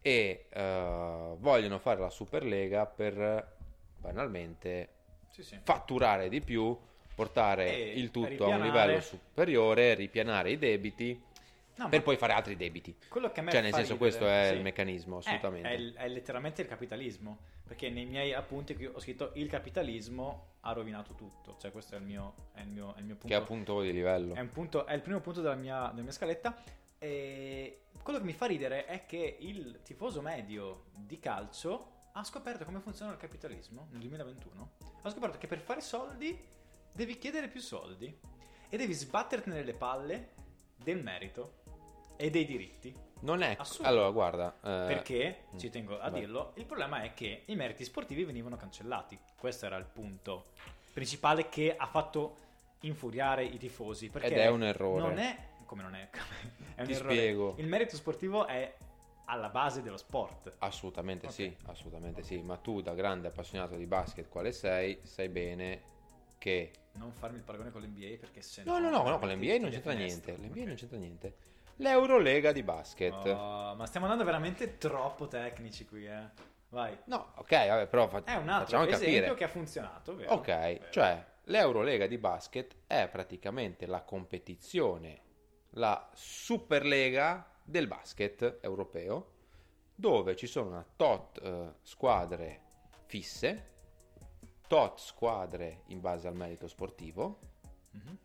E 0.00 0.46
eh, 0.48 1.34
vogliono 1.38 1.78
fare 1.80 1.98
la 1.98 2.08
Superlega 2.10 2.86
per 2.86 3.56
banalmente 3.98 4.88
Sì, 5.30 5.42
sì. 5.42 5.58
fatturare 5.62 6.28
di 6.28 6.40
più, 6.40 6.76
portare 7.14 7.74
E 7.74 7.92
il 7.98 8.10
tutto 8.10 8.44
a 8.44 8.56
un 8.56 8.62
livello 8.62 9.00
superiore, 9.00 9.94
ripianare 9.94 10.50
i 10.50 10.58
debiti 10.58 11.30
No, 11.74 11.88
per 11.88 12.02
poi 12.02 12.16
fare 12.16 12.34
altri 12.34 12.54
debiti. 12.54 12.94
quello 13.08 13.32
che 13.32 13.40
a 13.40 13.42
me 13.42 13.50
Cioè, 13.50 13.62
nel 13.62 13.72
senso, 13.72 13.94
ridere- 13.94 13.98
questo 13.98 14.28
è 14.28 14.48
sì. 14.50 14.54
il 14.56 14.62
meccanismo, 14.62 15.16
assolutamente. 15.16 15.68
È, 15.68 15.74
è 15.74 15.92
è 16.04 16.08
letteralmente 16.08 16.62
il 16.62 16.68
capitalismo. 16.68 17.38
Perché 17.64 17.88
nei 17.88 18.04
miei 18.04 18.34
appunti 18.34 18.76
ho 18.84 19.00
scritto 19.00 19.30
il 19.34 19.48
capitalismo 19.48 20.56
ha 20.60 20.72
rovinato 20.72 21.14
tutto. 21.14 21.56
Cioè, 21.58 21.72
questo 21.72 21.94
è 21.94 21.98
il 21.98 22.04
mio, 22.04 22.34
è 22.52 22.60
il 22.60 22.68
mio, 22.68 22.94
è 22.94 22.98
il 22.98 23.04
mio 23.06 23.14
punto. 23.14 23.26
Che 23.28 23.34
appunto 23.34 23.80
di 23.80 23.92
livello. 23.92 24.34
È, 24.34 24.40
un 24.40 24.50
punto- 24.50 24.84
è 24.84 24.92
il 24.92 25.00
primo 25.00 25.20
punto 25.20 25.40
della 25.40 25.54
mia, 25.54 25.88
della 25.92 26.02
mia 26.02 26.12
scaletta. 26.12 26.54
E 26.98 27.78
quello 28.02 28.18
che 28.18 28.24
mi 28.24 28.34
fa 28.34 28.46
ridere 28.46 28.84
è 28.84 29.06
che 29.06 29.36
il 29.40 29.80
tifoso 29.82 30.20
medio 30.20 30.84
di 30.94 31.18
calcio 31.18 31.88
ha 32.12 32.22
scoperto 32.22 32.64
come 32.66 32.80
funziona 32.80 33.12
il 33.12 33.18
capitalismo 33.18 33.88
nel 33.90 34.00
2021. 34.00 34.70
Ha 35.02 35.10
scoperto 35.10 35.38
che 35.38 35.46
per 35.46 35.58
fare 35.58 35.80
soldi 35.80 36.38
devi 36.92 37.18
chiedere 37.18 37.48
più 37.48 37.60
soldi 37.60 38.16
e 38.68 38.76
devi 38.76 38.92
sbatterti 38.92 39.50
nelle 39.50 39.74
palle 39.74 40.30
del 40.76 41.02
merito 41.02 41.60
e 42.16 42.30
dei 42.30 42.44
diritti. 42.44 42.94
Non 43.20 43.42
è... 43.42 43.56
Assurdo. 43.58 43.88
Allora, 43.88 44.10
guarda... 44.10 44.54
eh, 44.56 44.86
Perché, 44.94 45.44
mm, 45.54 45.58
ci 45.58 45.70
tengo 45.70 45.98
a 45.98 46.10
vai. 46.10 46.20
dirlo, 46.20 46.52
il 46.56 46.64
problema 46.64 47.02
è 47.02 47.14
che 47.14 47.42
i 47.46 47.54
meriti 47.54 47.84
sportivi 47.84 48.24
venivano 48.24 48.56
cancellati. 48.56 49.18
Questo 49.38 49.66
era 49.66 49.76
il 49.76 49.84
punto 49.84 50.46
principale 50.92 51.48
che 51.48 51.74
ha 51.76 51.86
fatto 51.86 52.36
infuriare 52.80 53.44
i 53.44 53.58
tifosi. 53.58 54.08
Perché 54.10 54.28
Ed 54.28 54.38
è 54.38 54.48
un 54.48 54.64
errore. 54.64 55.00
Non 55.02 55.18
è... 55.18 55.50
Come 55.66 55.82
non 55.82 55.94
è? 55.94 56.08
è 56.74 56.80
un 56.80 56.86
Ti 56.86 56.92
errore. 56.92 57.14
spiego. 57.14 57.54
Il 57.58 57.66
merito 57.68 57.96
sportivo 57.96 58.46
è 58.46 58.74
alla 59.26 59.48
base 59.48 59.82
dello 59.82 59.96
sport. 59.96 60.54
Assolutamente 60.58 61.26
Ok. 61.26 61.32
sì, 61.32 61.56
assolutamente 61.66 62.22
sì. 62.22 62.42
Ma 62.42 62.56
tu, 62.56 62.82
da 62.82 62.92
grande 62.92 63.28
appassionato 63.28 63.76
di 63.76 63.86
basket 63.86 64.28
quale 64.28 64.50
sei, 64.52 64.98
sai 65.04 65.28
bene 65.28 65.90
che... 66.42 66.72
Non 66.94 67.12
farmi 67.12 67.36
il 67.38 67.44
paragone 67.44 67.70
con 67.70 67.80
l'NBA 67.82 68.16
perché 68.18 68.42
se 68.42 68.64
No, 68.64 68.78
no, 68.80 68.90
no, 68.90 69.02
no, 69.08 69.18
con 69.20 69.28
l'NBA 69.28 69.58
non 69.58 69.70
c'entra 69.70 69.92
niente. 69.92 70.32
L'NBA 70.36 70.60
Ok. 70.60 70.66
non 70.66 70.74
c'entra 70.74 70.98
niente. 70.98 71.36
L'Eurolega 71.76 72.50
di 72.52 72.62
basket. 72.64 73.12
Oh, 73.28 73.74
ma 73.76 73.86
stiamo 73.86 74.06
andando 74.06 74.24
veramente 74.24 74.76
troppo 74.76 75.28
tecnici 75.28 75.86
qui, 75.86 76.06
eh. 76.06 76.50
Vai. 76.70 76.98
No, 77.04 77.32
ok, 77.36 77.50
vabbè, 77.68 77.86
però 77.86 78.08
fa- 78.08 78.24
È 78.24 78.34
un 78.34 78.48
altro 78.48 78.76
facciamo 78.78 78.84
esempio 78.90 79.18
capire. 79.20 79.34
che 79.36 79.44
ha 79.44 79.48
funzionato, 79.48 80.16
vero? 80.16 80.32
Ok, 80.32 80.46
Vero. 80.46 80.90
cioè 80.90 81.24
l'Eurolega 81.44 82.06
di 82.06 82.18
basket 82.18 82.74
è 82.86 83.08
praticamente 83.10 83.86
la 83.86 84.02
competizione, 84.02 85.20
la 85.70 86.10
Superlega 86.14 87.48
del 87.62 87.86
basket 87.86 88.58
europeo, 88.62 89.30
dove 89.94 90.34
ci 90.34 90.46
sono 90.46 90.68
una 90.70 90.86
tot 90.96 91.40
eh, 91.42 91.74
squadre 91.82 92.60
fisse, 93.06 93.70
tot 94.72 95.00
squadre 95.00 95.82
in 95.88 96.00
base 96.00 96.26
al 96.28 96.34
merito 96.34 96.66
sportivo, 96.66 97.40
Mhm. 97.90 98.18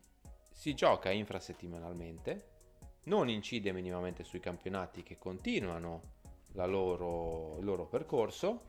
si 0.49 0.73
gioca 0.73 1.11
infrasettimanalmente, 1.11 2.47
non 3.03 3.27
incide 3.27 3.73
minimamente 3.73 4.23
sui 4.23 4.39
campionati 4.39 5.03
che 5.03 5.17
continuano 5.17 6.01
la 6.53 6.65
loro- 6.65 7.57
il 7.59 7.65
loro 7.65 7.85
percorso 7.85 8.61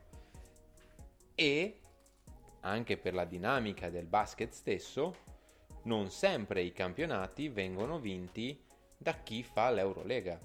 e 1.37 1.81
anche 2.63 2.97
per 2.99 3.15
la 3.15 3.25
dinamica 3.25 3.91
del 3.91 4.07
basket 4.07 4.51
stesso, 4.51 5.15
non 5.83 6.11
sempre 6.11 6.63
i 6.63 6.73
campionati 6.73 7.49
vengono 7.49 8.01
vinti 8.01 8.61
da 8.97 9.13
chi 9.23 9.45
fa 9.45 9.71
l'Eurolega. 9.71 10.37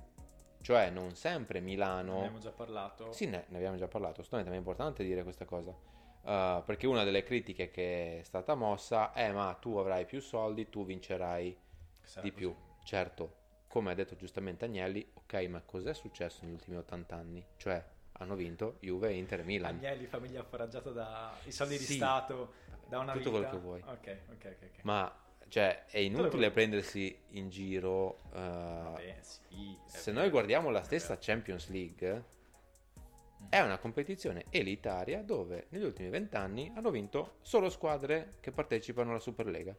Cioè 0.62 0.92
non 0.92 1.16
sempre 1.16 1.62
Milano... 1.62 2.14
Ne 2.14 2.20
abbiamo 2.20 2.38
già 2.38 2.52
parlato. 2.52 3.12
Sì, 3.12 3.26
ne, 3.26 3.46
ne 3.48 3.58
abbiamo 3.58 3.76
già 3.76 3.88
parlato, 3.88 4.22
assolutamente, 4.22 4.52
ma 4.52 4.56
è 4.56 4.60
importante 4.60 5.04
dire 5.04 5.24
questa 5.24 5.46
cosa. 5.46 5.76
Uh, 6.24 6.64
perché 6.64 6.88
una 6.88 7.04
delle 7.04 7.24
critiche 7.24 7.70
che 7.70 8.20
è 8.20 8.24
stata 8.24 8.56
mossa 8.56 9.12
è 9.12 9.32
ma 9.34 9.54
tu 9.60 9.76
avrai 9.78 10.06
più 10.06 10.22
soldi, 10.22 10.70
tu 10.70 10.86
vincerai 10.86 11.56
Sarà 12.02 12.22
di 12.22 12.32
così. 12.32 12.42
più. 12.42 12.56
Certo, 12.84 13.36
come 13.68 13.92
ha 13.92 13.94
detto 13.94 14.16
giustamente 14.16 14.66
Agnelli, 14.66 15.06
ok, 15.14 15.34
ma 15.50 15.62
cos'è 15.66 15.94
successo 15.94 16.40
negli 16.44 16.54
ultimi 16.54 16.78
80 16.78 17.16
anni? 17.16 17.46
Cioè, 17.58 17.84
hanno 18.14 18.36
vinto 18.36 18.78
Juve, 18.80 19.12
Inter 19.14 19.44
Milan. 19.44 19.76
Agnelli, 19.76 20.06
famiglia 20.06 20.44
foraggiata 20.44 20.92
da 20.92 21.34
i 21.46 21.52
soldi 21.52 21.78
di 21.78 21.84
Sì. 21.84 21.96
Stato, 21.96 22.54
da 22.88 23.00
una 23.00 23.14
Tutto 23.14 23.32
vita. 23.32 23.50
quello 23.50 23.50
che 23.50 23.58
vuoi. 23.58 23.82
Ok, 23.82 24.18
ok, 24.32 24.46
ok. 24.46 24.70
ok. 24.78 24.84
Ma, 24.84 25.14
cioè, 25.50 25.86
è 25.88 25.98
inutile 26.00 26.52
prendersi 26.52 27.18
in 27.32 27.50
giro. 27.50 28.20
uh, 28.32 28.36
Vabbè, 28.36 29.18
sì. 29.22 29.78
se 29.86 30.12
vero, 30.12 30.22
noi 30.22 30.30
guardiamo 30.30 30.70
la 30.70 30.84
stessa. 30.84 31.18
Champions 31.20 31.70
League, 31.70 32.24
è 33.50 33.60
una 33.60 33.78
competizione 33.78 34.46
elitaria 34.50 35.22
dove 35.24 35.68
negli 35.70 35.84
ultimi 35.84 36.10
vent'anni 36.10 36.72
hanno 36.76 36.90
vinto 36.92 37.36
solo 37.42 37.70
squadre 37.70 38.36
che 38.40 38.52
partecipano 38.52 39.12
alla 39.12 39.20
Superlega. 39.20 39.76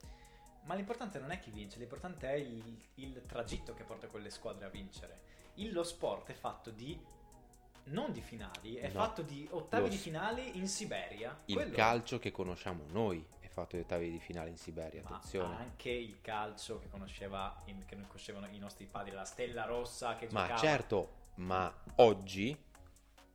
Ma 0.65 0.75
l'importante 0.75 1.19
non 1.19 1.31
è 1.31 1.39
chi 1.39 1.51
vince, 1.51 1.79
l'importante 1.79 2.29
è 2.29 2.35
il, 2.35 2.81
il 2.95 3.23
tragitto 3.27 3.75
che 3.75 3.83
porta 3.85 4.07
quelle 4.07 4.31
squadre 4.31 4.65
a 4.65 4.69
vincere. 4.69 5.21
Il, 5.55 5.73
lo 5.73 5.83
sport 5.83 6.31
è 6.31 6.35
fatto 6.35 6.71
di 6.71 6.99
non 7.87 8.13
di 8.13 8.23
finali, 8.23 8.77
è 8.77 8.87
No. 8.87 9.01
fatto 9.01 9.21
di 9.23 9.47
ottavi 9.51 9.83
Lo 9.85 9.89
di 9.91 9.97
finale 9.99 10.43
in 10.43 10.67
Siberia. 10.69 11.39
Il 11.47 11.55
Quello- 11.55 11.75
calcio 11.77 12.19
che 12.19 12.31
conosciamo 12.33 12.85
noi 12.89 13.23
è 13.41 13.47
fatto 13.49 13.77
di 13.77 13.83
ottavi 13.83 14.11
di 14.11 14.19
finale 14.21 14.49
in 14.49 14.57
Siberia, 14.57 15.03
ma 15.03 15.17
attenzione. 15.17 15.55
anche 15.57 15.91
il 15.91 16.21
calcio 16.23 16.79
che 16.79 16.89
conosceva 16.89 17.63
che 17.87 17.97
conoscevano 18.07 18.47
i 18.47 18.59
nostri 18.59 18.87
padri, 18.87 19.11
la 19.13 19.25
Stella 19.27 19.65
Rossa 19.67 20.17
che 20.17 20.29
Ma 20.31 20.43
giocava. 20.43 20.59
certo, 20.61 21.13
ma 21.37 21.71
oggi 21.97 22.57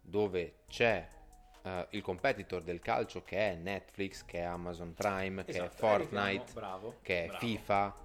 dove 0.09 0.55
c'è 0.67 1.07
eh, 1.61 1.87
il 1.91 2.01
competitor 2.01 2.61
del 2.61 2.79
calcio 2.79 3.23
che 3.23 3.51
è 3.51 3.55
Netflix, 3.55 4.25
che 4.25 4.39
è 4.39 4.43
Amazon 4.43 4.93
Prime, 4.93 5.43
che 5.45 5.51
è 5.51 5.55
Esatto, 5.55 5.75
Fortnite, 5.75 6.17
arriviamo- 6.19 6.45
bravo, 6.53 6.95
che 7.01 7.23
è 7.23 7.27
bravo. 7.27 7.39
FIFA, 7.45 7.95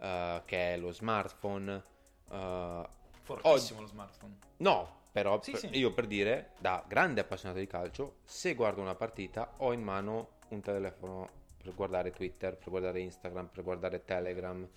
eh, 0.00 0.42
che 0.44 0.74
è 0.74 0.76
lo 0.76 0.90
smartphone. 0.92 1.82
eh, 2.30 2.88
Fortissimo 3.22 3.80
lo 3.80 3.86
smartphone. 3.86 4.36
no, 4.58 4.98
però 5.12 5.40
Sì, 5.42 5.52
per- 5.52 5.60
sì. 5.60 5.78
io 5.78 5.92
per 5.92 6.06
dire, 6.06 6.50
da 6.58 6.84
grande 6.86 7.20
appassionato 7.20 7.58
di 7.60 7.66
calcio, 7.66 8.16
se 8.24 8.54
guardo 8.54 8.80
una 8.80 8.94
partita 8.94 9.54
ho 9.58 9.72
in 9.72 9.82
mano 9.82 10.38
un 10.48 10.60
telefono 10.60 11.28
per 11.62 11.74
guardare 11.74 12.10
Twitter, 12.10 12.56
per 12.56 12.68
guardare 12.70 13.00
Instagram, 13.00 13.46
per 13.48 13.62
guardare 13.64 14.04
Telegram. 14.04 14.68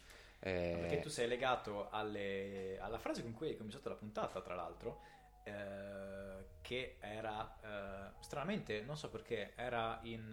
eh, 0.45 0.75
Perché 0.77 0.99
tu 0.99 1.07
sei 1.09 1.27
legato 1.29 1.87
alle- 1.89 2.77
alla 2.81 2.97
frase 2.99 3.23
con 3.23 3.31
cui 3.33 3.47
hai 3.47 3.55
cominciato 3.55 3.87
la 3.87 3.95
puntata, 3.95 4.41
tra 4.41 4.53
l'altro, 4.55 4.99
eh, 5.43 6.45
che 6.61 6.97
era 6.99 7.57
eh, 7.61 8.11
stranamente, 8.21 8.81
non 8.83 8.97
so 8.97 9.09
perché, 9.09 9.53
era 9.55 9.99
in 10.03 10.31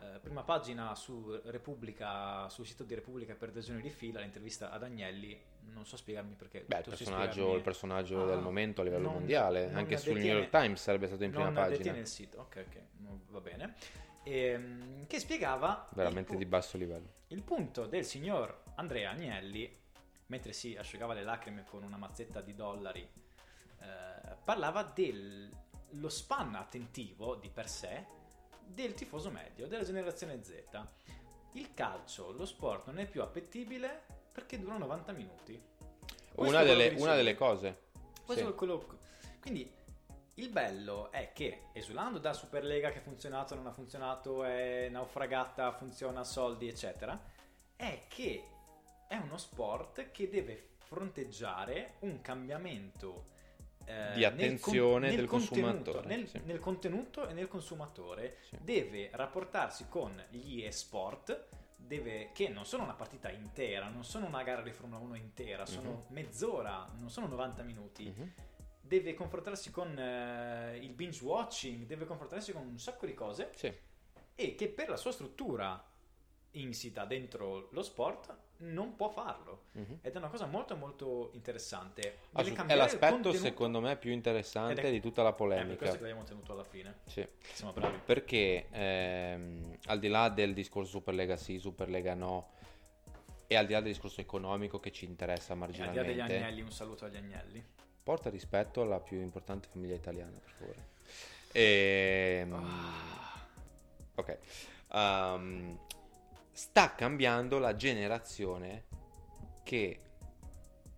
eh, 0.00 0.18
prima 0.20 0.42
pagina 0.42 0.94
su 0.94 1.40
Repubblica, 1.44 2.48
sul 2.48 2.66
sito 2.66 2.84
di 2.84 2.94
Repubblica 2.94 3.34
per 3.34 3.50
due 3.50 3.62
giorni 3.62 3.82
di 3.82 3.90
fila, 3.90 4.20
l'intervista 4.20 4.70
ad 4.70 4.82
Agnelli. 4.82 5.54
Non 5.68 5.84
so 5.84 5.96
spiegarmi 5.96 6.34
perché. 6.34 6.64
Beh, 6.66 6.78
il 6.78 6.84
personaggio, 6.84 7.30
spiegarmi. 7.30 7.56
il 7.56 7.62
personaggio 7.62 8.22
Ah, 8.22 8.26
del 8.26 8.38
momento 8.38 8.80
a 8.82 8.84
livello 8.84 9.04
non- 9.04 9.12
mondiale, 9.14 9.66
non 9.66 9.76
anche 9.76 9.96
sul 9.96 10.12
detiene- 10.14 10.32
New 10.34 10.38
York 10.42 10.50
Times 10.50 10.80
sarebbe 10.80 11.06
stato 11.08 11.24
in 11.24 11.30
prima 11.30 11.46
non 11.46 11.54
pagina. 11.54 11.76
detiene 11.76 11.98
il 11.98 12.06
sito, 12.06 12.38
ok, 12.40 12.64
ok, 12.68 12.82
va 13.30 13.40
bene. 13.40 13.74
Ehm, 14.22 15.06
che 15.06 15.18
spiegava 15.18 15.88
Veramente 15.92 16.32
pu- 16.32 16.38
di 16.38 16.46
basso 16.46 16.76
livello. 16.76 17.08
il 17.28 17.42
punto 17.42 17.86
del 17.86 18.04
signor 18.04 18.62
Andrea 18.76 19.10
Agnelli, 19.10 19.76
mentre 20.26 20.52
si 20.52 20.76
asciugava 20.76 21.14
le 21.14 21.22
lacrime 21.22 21.64
con 21.64 21.82
una 21.82 21.96
mazzetta 21.96 22.40
di 22.40 22.54
dollari, 22.54 23.08
eh, 23.86 24.36
parlava 24.44 24.82
dello 24.82 26.08
span 26.08 26.54
attentivo 26.54 27.36
di 27.36 27.48
per 27.50 27.68
sé 27.68 28.06
del 28.66 28.94
tifoso 28.94 29.30
medio, 29.30 29.66
della 29.68 29.84
generazione 29.84 30.42
Z. 30.42 30.64
Il 31.52 31.72
calcio, 31.74 32.32
lo 32.32 32.44
sport 32.44 32.86
non 32.86 32.98
è 32.98 33.06
più 33.06 33.22
appetibile 33.22 34.04
perché 34.32 34.58
dura 34.58 34.76
90 34.76 35.12
minuti. 35.12 35.62
Una 36.34 36.62
delle, 36.62 36.88
una 36.98 37.14
delle 37.14 37.34
cose. 37.34 37.84
Questo 38.24 38.44
Sì. 38.44 38.50
è 38.50 38.54
quello- 38.54 38.98
Quindi 39.40 39.72
il 40.34 40.50
bello 40.50 41.10
è 41.12 41.32
che, 41.32 41.68
esulando 41.72 42.18
da 42.18 42.34
Superlega 42.34 42.90
che 42.90 42.98
ha 42.98 43.02
funzionato, 43.02 43.54
non 43.54 43.66
ha 43.68 43.72
funzionato, 43.72 44.44
è 44.44 44.88
naufragata, 44.90 45.72
funziona, 45.72 46.24
soldi, 46.24 46.68
eccetera, 46.68 47.18
è 47.74 48.04
che 48.08 48.48
è 49.08 49.16
uno 49.16 49.38
sport 49.38 50.10
che 50.10 50.28
deve 50.28 50.70
fronteggiare 50.78 51.94
un 52.00 52.20
cambiamento 52.20 53.28
eh, 53.86 54.12
Di 54.14 54.20
nel 54.20 54.24
attenzione 54.24 55.06
nel 55.08 55.16
del 55.16 55.26
contenuto, 55.26 55.62
consumatore, 55.62 56.06
Nel, 56.16 56.28
sì. 56.28 56.40
nel 56.44 56.58
contenuto 56.58 57.28
e 57.28 57.32
nel 57.32 57.48
consumatore 57.48 58.36
Sì. 58.48 58.56
deve 58.60 59.10
rapportarsi 59.12 59.86
con 59.88 60.22
gli 60.30 60.62
e-sport, 60.64 61.46
deve- 61.76 62.30
che 62.32 62.48
non 62.48 62.66
sono 62.66 62.82
una 62.82 62.94
partita 62.94 63.30
intera, 63.30 63.88
non 63.88 64.04
sono 64.04 64.26
una 64.26 64.42
gara 64.42 64.62
di 64.62 64.72
Formula 64.72 65.00
1 65.00 65.14
intera, 65.16 65.64
sono 65.66 66.06
mezz'ora, 66.08 66.88
non 66.98 67.08
sono 67.10 67.26
90 67.28 67.62
minuti. 67.62 68.12
Mhm. 68.14 68.32
Deve 68.80 69.14
confrontarsi 69.14 69.70
con 69.70 69.98
eh, 69.98 70.78
il 70.80 70.92
binge 70.92 71.24
watching, 71.24 71.86
deve 71.86 72.04
confrontarsi 72.06 72.52
con 72.52 72.62
un 72.66 72.78
sacco 72.78 73.06
di 73.06 73.14
cose 73.14 73.50
Sì. 73.54 73.72
e 74.34 74.54
che 74.54 74.68
per 74.68 74.88
la 74.88 74.96
sua 74.96 75.10
struttura 75.12 75.82
insita 76.52 77.04
dentro 77.04 77.68
lo 77.72 77.82
sport 77.82 78.34
non 78.58 78.96
può 78.96 79.08
farlo. 79.08 79.64
Mhm. 79.72 79.98
Ed 80.02 80.14
è 80.14 80.16
una 80.18 80.28
cosa 80.28 80.46
molto 80.46 80.76
molto 80.76 81.30
interessante. 81.34 82.18
Assolut- 82.32 82.52
è 82.52 82.56
cambiare 82.56 82.80
il 82.82 82.86
l'aspetto 83.00 83.32
secondo 83.32 83.80
me 83.80 83.96
più 83.96 84.10
interessante 84.12 84.80
è- 84.80 84.90
di 84.90 85.00
tutta 85.00 85.22
la 85.22 85.28
È 85.28 85.32
per 85.32 85.38
polemica. 85.46 85.76
questo 85.76 85.96
che 85.96 86.02
l'abbiamo 86.02 86.24
tenuto 86.24 86.52
alla 86.52 86.64
fine. 86.64 86.94
Sì. 87.06 87.26
Siamo 87.52 87.72
bravi. 87.72 87.98
Perché 88.04 88.66
ehm, 88.70 89.76
al 89.86 89.98
di 89.98 90.08
là 90.08 90.28
del 90.28 90.54
discorso 90.54 90.90
Superlega 90.90 91.36
sì, 91.36 91.58
Superlega 91.58 92.14
no, 92.14 92.50
e 93.46 93.54
al 93.56 93.66
di 93.66 93.72
là 93.74 93.80
del 93.80 93.92
discorso 93.92 94.20
economico 94.20 94.80
che 94.80 94.90
ci 94.92 95.04
interessa 95.04 95.52
E 95.54 95.60
al 95.60 95.68
di 95.70 95.78
là 95.78 95.86
degli 95.86 95.96
marginalmente, 95.96 96.36
agnelli, 96.36 96.60
un 96.62 96.72
saluto 96.72 97.04
agli 97.04 97.16
agnelli. 97.16 97.64
porta 98.02 98.30
rispetto 98.30 98.80
alla 98.82 99.00
più 99.00 99.20
importante 99.20 99.68
famiglia 99.70 99.94
italiana, 99.94 100.38
per 100.38 100.50
favore. 100.56 100.94
Ehm, 101.52 102.52
Ah. 102.54 103.44
Ok. 104.14 104.38
Ehm, 104.92 105.78
sta 106.56 106.94
cambiando 106.94 107.58
la 107.58 107.76
generazione 107.76 108.84
che 109.62 110.00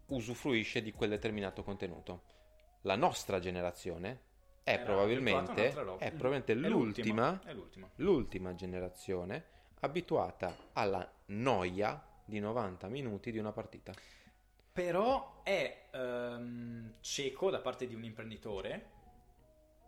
usufruisce 0.07 0.81
di 0.83 0.93
quel 0.93 1.11
determinato 1.11 1.65
contenuto. 1.65 2.23
La 2.83 2.95
nostra 2.95 3.41
generazione 3.41 4.21
è 4.63 4.75
Era 4.75 4.85
probabilmente, 4.85 5.67
è 5.67 6.13
probabilmente 6.13 6.53
È 6.53 6.57
l'ultima, 6.57 7.41
È 7.45 7.53
l'ultima. 7.53 7.91
l'ultima 7.97 8.55
generazione 8.55 9.47
abituata 9.81 10.55
alla 10.75 11.11
noia 11.27 12.07
di 12.25 12.39
90 12.39 12.87
minuti 12.87 13.33
di 13.33 13.39
una 13.39 13.51
partita. 13.51 13.93
Però 14.73 15.41
è 15.43 15.87
ehm, 15.91 16.95
cieco 17.01 17.51
da 17.51 17.59
parte 17.59 17.89
di 17.89 17.97
un 17.97 18.05
imprenditore 18.05 18.91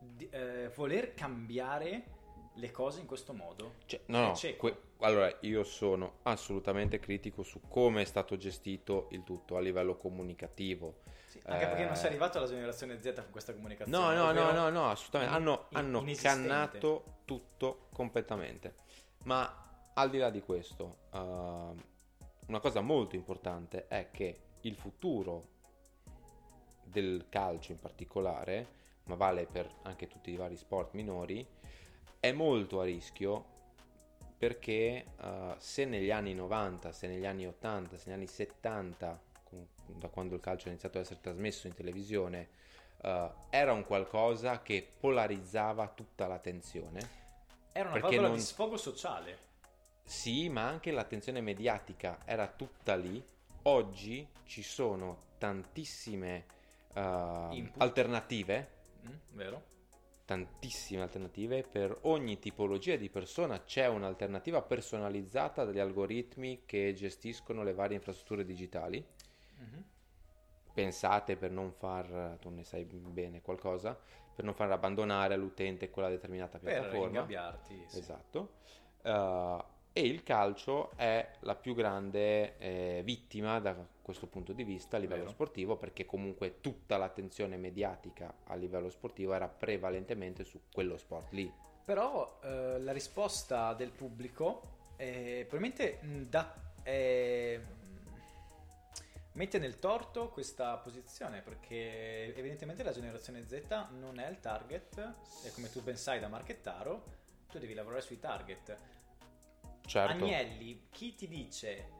di- 0.00 0.28
eh, 0.30 0.68
voler 0.74 1.14
cambiare 1.14 2.18
le 2.54 2.70
cose 2.70 3.00
in 3.00 3.06
questo 3.06 3.32
modo. 3.32 3.74
Cioè, 3.86 4.00
no, 4.06 4.20
no, 4.20 4.34
È 4.40 4.56
que- 4.56 4.82
allora 5.00 5.34
io 5.40 5.62
sono 5.64 6.18
assolutamente 6.22 6.98
critico 6.98 7.42
su 7.42 7.60
come 7.68 8.02
è 8.02 8.04
stato 8.04 8.36
gestito 8.36 9.08
il 9.12 9.22
tutto 9.24 9.56
a 9.56 9.60
livello 9.60 9.96
comunicativo. 9.96 11.02
Sì, 11.26 11.40
anche 11.46 11.66
perché 11.66 11.84
non 11.84 11.92
Eh, 11.92 11.96
sei 11.96 12.06
arrivato 12.08 12.38
alla 12.38 12.48
generazione 12.48 13.00
Z 13.00 13.14
con 13.14 13.30
questa 13.30 13.54
comunicazione. 13.54 13.98
No, 13.98 14.12
no, 14.12 14.32
no, 14.32 14.50
no, 14.52 14.68
no, 14.68 14.90
assolutamente. 14.90 15.34
in- 15.34 15.40
Hanno, 15.40 15.66
in- 15.70 15.76
hanno 15.78 16.04
cannato 16.20 17.04
tutto 17.24 17.86
completamente. 17.92 18.74
Ma 19.24 19.90
al 19.94 20.10
di 20.10 20.18
là 20.18 20.30
di 20.30 20.40
questo, 20.42 20.98
ehm, 21.12 21.82
una 22.46 22.58
cosa 22.60 22.80
molto 22.80 23.14
importante 23.14 23.86
è 23.86 24.10
che 24.10 24.40
il 24.62 24.74
futuro 24.74 25.46
del 26.82 27.26
calcio 27.28 27.70
in 27.72 27.78
particolare, 27.78 28.78
ma 29.04 29.14
vale 29.14 29.46
per 29.46 29.72
anche 29.82 30.08
tutti 30.08 30.30
i 30.32 30.36
vari 30.36 30.56
sport 30.56 30.94
minori, 30.94 31.46
è 32.20 32.32
molto 32.32 32.80
a 32.80 32.84
rischio 32.84 33.44
perché 34.36 35.04
eh, 35.20 35.54
se 35.58 35.84
negli 35.84 36.10
anni 36.10 36.34
90, 36.34 36.92
se 36.92 37.06
negli 37.08 37.26
anni 37.26 37.46
80, 37.46 37.96
se 37.96 38.04
negli 38.06 38.16
anni 38.18 38.26
70, 38.26 39.20
con- 39.44 39.66
da 39.86 40.08
quando 40.08 40.34
il 40.34 40.40
calcio 40.40 40.66
ha 40.68 40.70
iniziato 40.70 40.98
ad 40.98 41.04
essere 41.04 41.20
trasmesso 41.20 41.66
in 41.66 41.74
televisione, 41.74 42.48
eh, 43.02 43.30
era 43.50 43.72
un 43.72 43.84
qualcosa 43.84 44.62
che 44.62 44.86
polarizzava 44.98 45.88
tutta 45.88 46.26
l'attenzione, 46.26 47.18
Era 47.72 47.88
una 47.90 47.98
valvola 47.98 48.28
non- 48.28 48.36
di 48.36 48.42
sfogo 48.42 48.76
sociale. 48.76 49.38
sì, 50.04 50.48
ma 50.48 50.66
anche 50.66 50.90
l'attenzione 50.90 51.40
mediatica 51.40 52.20
era 52.24 52.46
tutta 52.48 52.96
lì. 52.96 53.22
Oggi 53.64 54.26
ci 54.44 54.62
sono 54.62 55.24
tantissime 55.38 56.46
Input. 57.50 57.80
alternative 57.82 58.78
Mm, 59.06 59.14
vero? 59.32 59.62
Tantissime 60.30 61.02
alternative 61.02 61.64
per 61.64 61.98
ogni 62.02 62.38
tipologia 62.38 62.94
di 62.94 63.10
persona 63.10 63.64
c'è 63.64 63.88
un'alternativa 63.88 64.62
personalizzata 64.62 65.64
dagli 65.64 65.80
algoritmi 65.80 66.62
che 66.66 66.92
gestiscono 66.92 67.64
le 67.64 67.74
varie 67.74 67.96
infrastrutture 67.96 68.44
digitali 68.44 69.04
Mhm. 69.58 69.84
pensate 70.72 71.36
per 71.36 71.50
non 71.50 71.72
far, 71.72 72.36
tu 72.40 72.48
ne 72.50 72.62
sai 72.62 72.84
bene 72.84 73.42
qualcosa, 73.42 73.98
per 74.32 74.44
non 74.44 74.54
far 74.54 74.70
abbandonare 74.70 75.34
all'utente 75.34 75.90
quella 75.90 76.08
determinata 76.08 76.60
Per 76.60 76.72
piattaforma. 76.72 77.06
ingabbiarti. 77.06 77.84
sì. 77.88 77.98
Esatto. 77.98 78.52
Uh, 79.02 79.58
e 79.92 80.06
il 80.06 80.22
calcio 80.22 80.92
è 80.96 81.30
la 81.40 81.54
più 81.56 81.74
grande 81.74 82.56
eh, 82.58 83.02
vittima 83.04 83.58
da 83.58 83.74
questo 84.00 84.26
punto 84.26 84.52
di 84.52 84.64
vista 84.64 84.96
a 84.96 85.00
livello 85.00 85.22
Vero. 85.22 85.32
sportivo 85.32 85.76
perché 85.76 86.06
comunque 86.06 86.60
tutta 86.60 86.96
l'attenzione 86.96 87.56
mediatica 87.56 88.32
a 88.44 88.54
livello 88.54 88.90
sportivo 88.90 89.34
era 89.34 89.48
prevalentemente 89.48 90.44
su 90.44 90.60
quello 90.72 90.96
sport 90.96 91.32
lì. 91.32 91.52
Però 91.84 92.38
eh, 92.42 92.78
la 92.80 92.92
risposta 92.92 93.74
del 93.74 93.90
pubblico 93.90 94.78
eh, 94.96 95.44
probabilmente 95.48 95.98
mh, 96.00 96.22
dà- 96.28 96.54
eh, 96.82 97.60
mette 99.32 99.58
nel 99.58 99.78
torto 99.78 100.28
questa 100.28 100.76
posizione 100.76 101.40
perché 101.40 102.34
evidentemente 102.36 102.82
la 102.82 102.92
generazione 102.92 103.46
Z 103.46 103.86
non 103.98 104.18
è 104.18 104.28
il 104.28 104.38
target 104.40 105.14
e 105.44 105.52
come 105.52 105.70
tu 105.70 105.82
ben 105.82 105.96
sai 105.96 106.20
da 106.20 106.28
marchettaro 106.28 107.18
tu 107.50 107.58
devi 107.58 107.74
lavorare 107.74 108.00
sui 108.00 108.18
target. 108.20 108.78
Certo. 109.90 110.24
Agnelli, 110.24 110.86
chi 110.88 111.16
ti 111.16 111.26
dice 111.26 111.98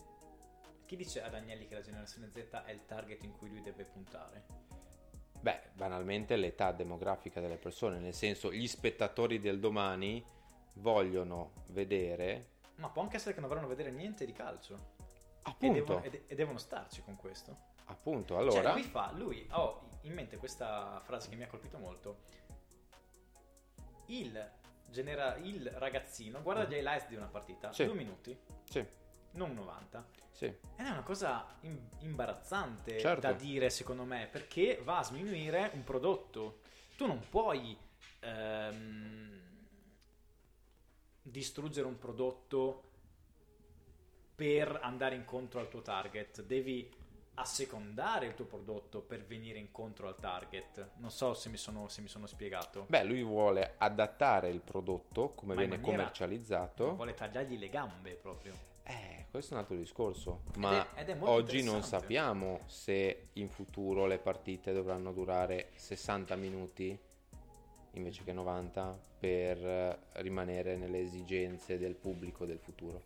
chi 0.87 0.94
dice 0.94 1.24
ad 1.24 1.35
Agnelli 1.35 1.66
che 1.66 1.74
la 1.74 1.81
generazione 1.81 2.31
Z 2.33 2.62
è 2.64 2.70
il 2.70 2.87
target 2.87 3.24
in 3.24 3.37
cui 3.37 3.48
lui 3.48 3.62
deve 3.62 3.85
puntare? 3.85 4.44
Beh, 5.40 5.70
banalmente 5.72 6.37
l'età 6.37 6.70
demografica 6.70 7.40
delle 7.40 7.57
persone, 7.57 7.98
nel 7.98 8.14
senso 8.14 8.53
gli 8.53 8.68
spettatori 8.68 9.40
del 9.40 9.59
domani 9.59 10.24
vogliono 10.74 11.64
vedere 11.70 12.50
Ma 12.76 12.90
può 12.90 13.03
anche 13.03 13.16
essere 13.16 13.35
che 13.35 13.40
non 13.40 13.48
vorranno 13.48 13.66
vedere 13.66 13.90
niente 13.90 14.24
di 14.24 14.33
calcio. 14.33 14.74
E 14.74 15.40
appunto, 15.42 15.74
devono, 15.74 16.03
e 16.05 16.24
e 16.29 16.35
devono 16.37 16.59
starci 16.59 17.03
con 17.03 17.16
questo. 17.16 17.57
appunto, 17.87 18.35
Cioè, 18.35 18.42
allora 18.42 18.72
lui 18.72 18.83
fa, 18.83 19.11
lui, 19.12 19.48
ho 19.50 19.98
in 20.03 20.12
mente 20.12 20.37
questa 20.37 21.00
frase 21.05 21.29
che 21.29 21.35
mi 21.35 21.42
ha 21.42 21.48
colpito 21.48 21.79
molto. 21.79 22.18
Il, 24.07 24.60
genera- 24.90 25.37
il 25.37 25.68
ragazzino 25.70 26.42
guarda 26.42 26.64
gli 26.64 26.74
highlights 26.74 27.09
di 27.09 27.16
una 27.16 27.26
partita, 27.26 27.72
Sì. 27.72 27.85
due 27.85 27.94
minuti, 27.94 28.37
sì, 28.64 28.85
non 29.33 29.55
90. 29.55 30.05
sì. 30.33 30.46
Ed 30.46 30.59
è 30.76 30.88
una 30.90 31.03
cosa 31.03 31.46
im- 31.61 31.88
imbarazzante 32.00 32.98
Certo. 32.98 33.20
da 33.20 33.33
dire, 33.33 33.70
secondo 33.70 34.05
me, 34.05 34.29
perché 34.31 34.81
va 34.83 34.98
a 34.98 35.03
sminuire 35.05 35.70
un 35.74 35.85
prodotto. 35.85 36.61
Tu 36.96 37.07
non 37.07 37.20
puoi 37.29 37.76
ehm, 38.22 39.40
distruggere 41.22 41.87
un 41.87 41.98
prodotto 41.98 42.83
per 44.35 44.79
andare 44.83 45.14
incontro 45.14 45.61
al 45.61 45.68
tuo 45.68 45.83
target. 45.83 46.42
Devi 46.42 46.90
assecondare 47.40 48.26
il 48.26 48.35
tuo 48.35 48.44
prodotto 48.44 49.00
per 49.00 49.24
venire 49.24 49.59
incontro 49.59 50.09
al 50.09 50.16
target. 50.18 50.90
Non 50.96 51.11
so 51.11 51.35
se 51.35 51.48
mi 51.48 51.57
sono, 51.57 51.88
se 51.88 52.00
mi 52.03 52.09
sono 52.09 52.26
spiegato. 52.26 52.87
Beh, 52.88 53.05
lui 53.05 53.22
vuole 53.22 53.74
adattare 53.79 54.48
il 54.50 54.61
prodotto 54.61 55.31
come 55.31 55.55
Ma 55.55 55.61
viene 55.61 55.81
commercializzato. 55.81 56.94
Vuole 56.94 57.14
tagliargli 57.14 57.59
le 57.59 57.68
gambe 57.68 58.12
proprio. 58.12 58.68
Eh, 58.83 59.26
questo 59.31 59.53
è 59.53 59.57
un 59.57 59.62
altro 59.62 59.76
discorso. 59.76 60.42
Ed 60.48 60.57
Ma 60.57 60.94
è- 60.94 61.00
ed 61.00 61.09
è 61.11 61.16
oggi 61.20 61.62
non 61.62 61.83
sappiamo 61.83 62.61
se 62.66 63.29
in 63.35 63.48
futuro 63.48 64.07
le 64.07 64.18
partite 64.18 64.72
dovranno 64.72 65.12
durare 65.12 65.70
60 65.74 66.35
minuti 66.37 66.98
invece 67.94 68.22
che 68.24 68.33
90 68.33 68.98
per 69.18 69.59
eh, 69.66 69.98
rimanere 70.22 70.76
nelle 70.76 71.00
esigenze 71.00 71.79
del 71.79 71.94
pubblico 71.94 72.44
del 72.46 72.59
futuro. 72.59 73.03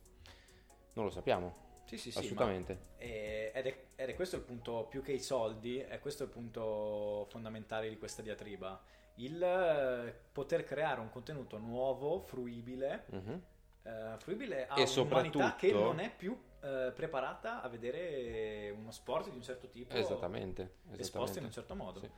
Non 0.94 1.07
lo 1.07 1.11
sappiamo, 1.11 1.63
Sì, 1.85 1.99
sì, 1.99 2.11
sì. 2.11 2.18
assolutamente. 2.18 2.79
E- 2.99 3.53
ed, 3.55 3.66
è, 3.66 3.85
ed 3.97 4.09
è 4.11 4.14
questo 4.14 4.37
il 4.37 4.42
punto, 4.42 4.87
più 4.88 5.03
che 5.03 5.12
i 5.12 5.20
soldi, 5.20 5.79
è 5.79 5.99
questo 6.01 6.25
il 6.25 6.31
punto 6.31 7.27
fondamentale 7.29 7.88
di 7.88 7.99
questa 7.99 8.23
diatriba. 8.23 8.83
Il 9.16 9.40
eh, 9.42 10.14
poter 10.33 10.64
creare 10.64 11.01
un 11.01 11.11
contenuto 11.11 11.59
nuovo, 11.59 12.20
fruibile, 12.20 13.05
Mhm. 13.11 13.42
eh, 13.83 14.14
fruibile 14.18 14.66
a 14.66 14.81
E 14.81 14.88
un'umanità 14.97 15.55
che 15.57 15.73
non 15.73 16.01
è 16.01 16.11
più 16.14 16.37
eh, 16.62 16.90
preparata 16.94 17.61
a 17.61 17.68
vedere 17.68 18.70
uno 18.70 18.90
sport 18.90 19.29
di 19.29 19.37
un 19.37 19.42
certo 19.42 19.68
tipo 19.68 19.94
Esattamente. 19.94 20.77
esposto 20.97 21.38
in 21.38 21.44
esattamente. 21.44 21.44
un 21.44 21.53
certo 21.53 21.75
modo. 21.75 22.01
Sì. 22.01 22.11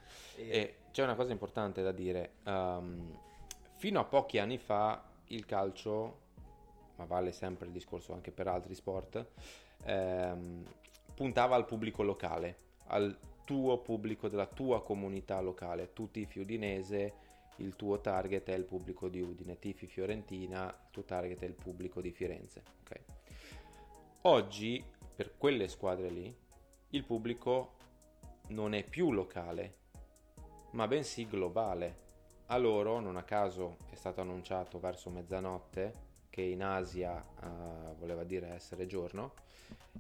E- 0.49 0.57
E 0.59 0.77
c'è 0.93 1.03
una 1.03 1.17
cosa 1.17 1.33
importante 1.33 1.83
da 1.83 1.91
dire. 1.93 2.35
ehm, 2.45 3.19
fino 3.79 4.01
a 4.01 4.05
pochi 4.05 4.39
anni 4.39 4.57
fa 4.59 5.03
il 5.27 5.45
calcio, 5.45 6.21
ma 6.97 7.05
vale 7.05 7.33
sempre 7.33 7.67
il 7.67 7.73
discorso 7.73 8.13
anche 8.13 8.31
per 8.31 8.49
altri 8.49 8.75
sport, 8.75 9.27
ehm, 9.85 10.65
puntava 11.15 11.57
al 11.57 11.65
pubblico 11.65 12.03
locale, 12.03 12.59
al 12.89 13.17
tuo 13.45 13.79
pubblico 13.79 14.29
della 14.29 14.47
tua 14.47 14.83
comunità 14.83 15.41
locale. 15.41 15.93
Tu 15.93 16.11
tifi 16.11 16.41
udinese, 16.41 17.15
il 17.57 17.77
tuo 17.77 18.01
target 18.01 18.49
è 18.49 18.55
il 18.55 18.65
pubblico 18.65 19.09
di 19.09 19.21
Udine, 19.21 19.59
tifi 19.59 19.87
Fiorentina, 19.87 20.67
il 20.67 20.91
tuo 20.91 21.05
target 21.05 21.43
è 21.43 21.47
il 21.47 21.55
pubblico 21.55 22.01
di 22.01 22.11
Firenze. 22.11 22.63
ok? 22.83 23.01
Oggi, 24.23 24.85
per 25.15 25.37
quelle 25.39 25.69
squadre 25.69 26.11
lì, 26.11 26.37
il 26.91 27.05
pubblico 27.05 27.75
non 28.49 28.75
è 28.75 28.85
più 28.85 29.13
locale, 29.13 29.77
ma 30.73 30.87
bensì 30.87 31.27
globale. 31.27 32.05
A 32.47 32.59
loro, 32.59 33.01
non 33.01 33.17
a 33.17 33.23
caso, 33.23 33.79
è 33.91 33.95
stato 33.95 34.21
annunciato 34.21 34.79
verso 34.79 35.11
mezzanotte 35.11 36.06
che 36.37 36.43
in 36.43 36.63
Asia 36.63 37.25
eh, 37.43 37.95
voleva 37.99 38.23
dire 38.23 38.49
essere 38.49 38.87
giorno 38.87 39.33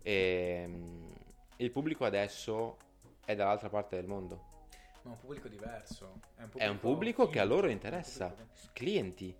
e 0.02 0.64
mm, 0.68 1.10
il 1.56 1.70
pubblico 1.70 2.04
adesso 2.04 2.76
è 3.24 3.34
dall'altra 3.34 3.70
parte 3.70 3.96
del 3.96 4.06
mondo. 4.06 4.44
ma 5.00 5.12
è 5.12 5.14
un 5.14 5.16
pubblico 5.16 5.48
diverso. 5.48 6.20
È 6.52 6.66
un 6.66 6.78
pubblico 6.78 7.30
che 7.30 7.40
a 7.40 7.44
loro 7.44 7.68
interessa, 7.68 8.26
un 8.26 8.30
pubblico 8.32 8.68
clienti, 8.74 9.34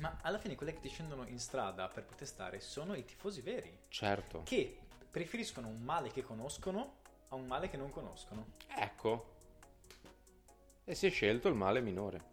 Ma 0.00 0.18
alla 0.20 0.36
fine 0.36 0.56
quelli 0.56 0.74
che 0.74 0.80
ti 0.80 0.90
scendono 0.90 1.26
in 1.26 1.38
strada 1.38 1.88
per 1.88 2.04
protestare 2.04 2.60
sono 2.60 2.92
i 2.94 3.06
tifosi 3.06 3.40
veri. 3.40 3.74
certo. 3.88 4.42
che 4.44 4.80
preferiscono 5.10 5.68
un 5.68 5.80
male 5.80 6.10
che 6.10 6.22
conoscono 6.22 6.96
a 7.28 7.34
un 7.34 7.46
male 7.46 7.70
che 7.70 7.78
non 7.78 7.88
conoscono. 7.90 8.48
Ecco. 8.76 9.32
E 10.84 10.94
si 10.94 11.06
è 11.06 11.10
scelto 11.10 11.48
il 11.48 11.54
male 11.54 11.80
minore. 11.80 12.32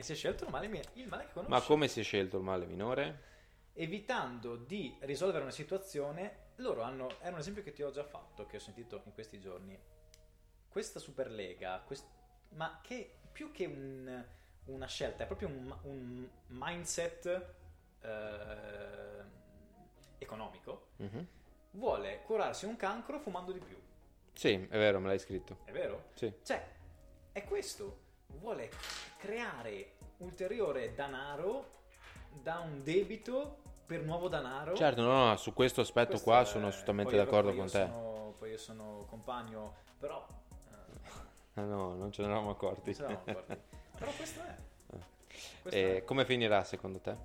E 0.00 0.02
si 0.02 0.12
è 0.12 0.14
scelto 0.14 0.44
il 0.44 0.50
male, 0.50 0.66
il 0.94 1.08
male 1.08 1.26
che 1.26 1.32
conosci. 1.34 1.52
Ma 1.52 1.60
come 1.60 1.86
si 1.86 2.00
è 2.00 2.02
scelto 2.02 2.38
il 2.38 2.42
male 2.42 2.64
minore? 2.64 3.28
Evitando 3.74 4.56
di 4.56 4.96
risolvere 5.00 5.42
una 5.42 5.52
situazione, 5.52 6.52
loro 6.56 6.80
hanno. 6.80 7.20
È 7.20 7.28
un 7.28 7.36
esempio 7.36 7.62
che 7.62 7.72
ti 7.72 7.82
ho 7.82 7.90
già 7.90 8.02
fatto, 8.02 8.46
che 8.46 8.56
ho 8.56 8.60
sentito 8.60 9.02
in 9.04 9.12
questi 9.12 9.38
giorni. 9.38 9.78
Questa 10.70 10.98
Superlega, 10.98 11.82
quest- 11.84 12.08
ma 12.52 12.80
che 12.82 13.18
più 13.30 13.52
che 13.52 13.66
un- 13.66 14.24
una 14.64 14.86
scelta, 14.86 15.24
è 15.24 15.26
proprio 15.26 15.48
un, 15.48 15.76
un 15.82 16.28
mindset 16.46 17.54
eh, 18.00 19.22
economico. 20.16 20.92
Mhm. 20.96 21.26
Vuole 21.72 22.22
curarsi 22.22 22.64
un 22.64 22.76
cancro 22.76 23.18
fumando 23.18 23.52
di 23.52 23.58
più. 23.60 23.78
Sì, 24.32 24.52
è 24.54 24.78
vero, 24.78 24.98
me 24.98 25.08
l'hai 25.08 25.18
scritto. 25.18 25.58
È 25.64 25.72
vero? 25.72 26.04
Sì. 26.14 26.32
Cioè, 26.42 26.66
è 27.32 27.44
questo. 27.44 28.08
Vuole 28.38 28.70
creare 29.20 29.92
ulteriore 30.18 30.94
danaro 30.94 31.78
da 32.42 32.58
un 32.60 32.82
debito 32.82 33.58
per 33.86 34.02
nuovo 34.02 34.28
danaro. 34.28 34.74
Certo, 34.74 35.02
no, 35.02 35.26
no, 35.28 35.36
su 35.36 35.52
questo 35.52 35.80
aspetto 35.82 36.10
Questo 36.10 36.30
qua 36.30 36.40
è- 36.40 36.44
sono 36.44 36.68
assolutamente 36.68 37.14
poi- 37.16 37.24
d'accordo 37.24 37.48
poi 37.50 37.58
con 37.58 37.66
te. 37.66 37.72
sono- 37.86 38.34
poi 38.38 38.50
io 38.50 38.58
sono 38.58 39.04
compagno, 39.08 39.74
però... 39.98 40.26
eh, 41.54 41.60
no, 41.60 41.94
non 41.94 42.10
ce 42.12 42.22
ne 42.22 42.28
eravamo 42.28 42.50
accorti. 42.50 42.90
non 42.90 42.94
ce 42.94 43.02
l'eravamo 43.02 43.30
accorti. 43.30 43.56
però 43.98 44.10
questo 44.12 44.42
è. 44.42 44.56
Questo 45.62 45.78
E 45.78 45.96
è. 45.98 46.04
come 46.04 46.24
finirà 46.24 46.64
secondo 46.64 46.98
te? 47.00 47.16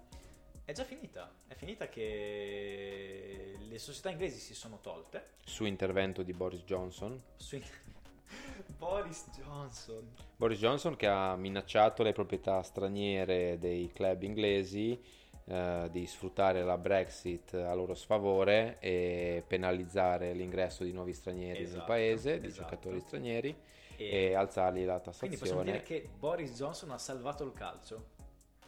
È 0.66 0.72
già 0.74 0.84
finita. 0.84 1.32
È 1.48 1.54
finita 1.54 1.88
che 1.88 3.56
le 3.60 3.78
società 3.80 4.10
inglesi 4.10 4.40
si 4.40 4.54
sono 4.56 4.80
tolte. 4.82 5.34
Su 5.46 5.66
intervento 5.66 6.24
di 6.24 6.34
Boris 6.34 6.64
Johnson. 6.64 7.22
Su- 7.38 7.62
Boris 8.78 9.26
Johnson. 9.36 10.08
Boris 10.36 10.60
Johnson 10.60 10.96
che 10.96 11.08
ha 11.08 11.36
minacciato 11.36 12.04
le 12.04 12.12
proprietà 12.14 12.62
straniere 12.62 13.58
dei 13.60 13.92
club 13.94 14.24
inglesi 14.24 15.02
eh, 15.46 15.88
di 15.92 16.06
sfruttare 16.08 16.64
la 16.64 16.78
Brexit 16.78 17.54
a 17.54 17.74
loro 17.74 17.94
sfavore 17.96 18.78
e 18.80 19.44
penalizzare 19.48 20.34
l'ingresso 20.34 20.84
di 20.84 20.92
nuovi 20.92 21.14
stranieri 21.14 21.60
nel 21.60 21.68
Esatto, 21.68 21.86
paese, 21.86 22.40
di 22.40 22.48
esatto. 22.48 22.70
giocatori 22.70 23.00
stranieri 23.00 23.56
E, 23.98 24.10
e 24.10 24.34
alzargli 24.34 24.84
la 24.84 25.00
quindi 25.18 25.38
possiamo 25.38 25.64
dire 25.64 25.78
tassazione 25.78 26.02
che 26.02 26.10
Boris 26.18 26.54
Johnson 26.56 26.92
ha 26.92 26.98
salvato 26.98 27.44
il 27.46 27.54
calcio. 27.54 28.14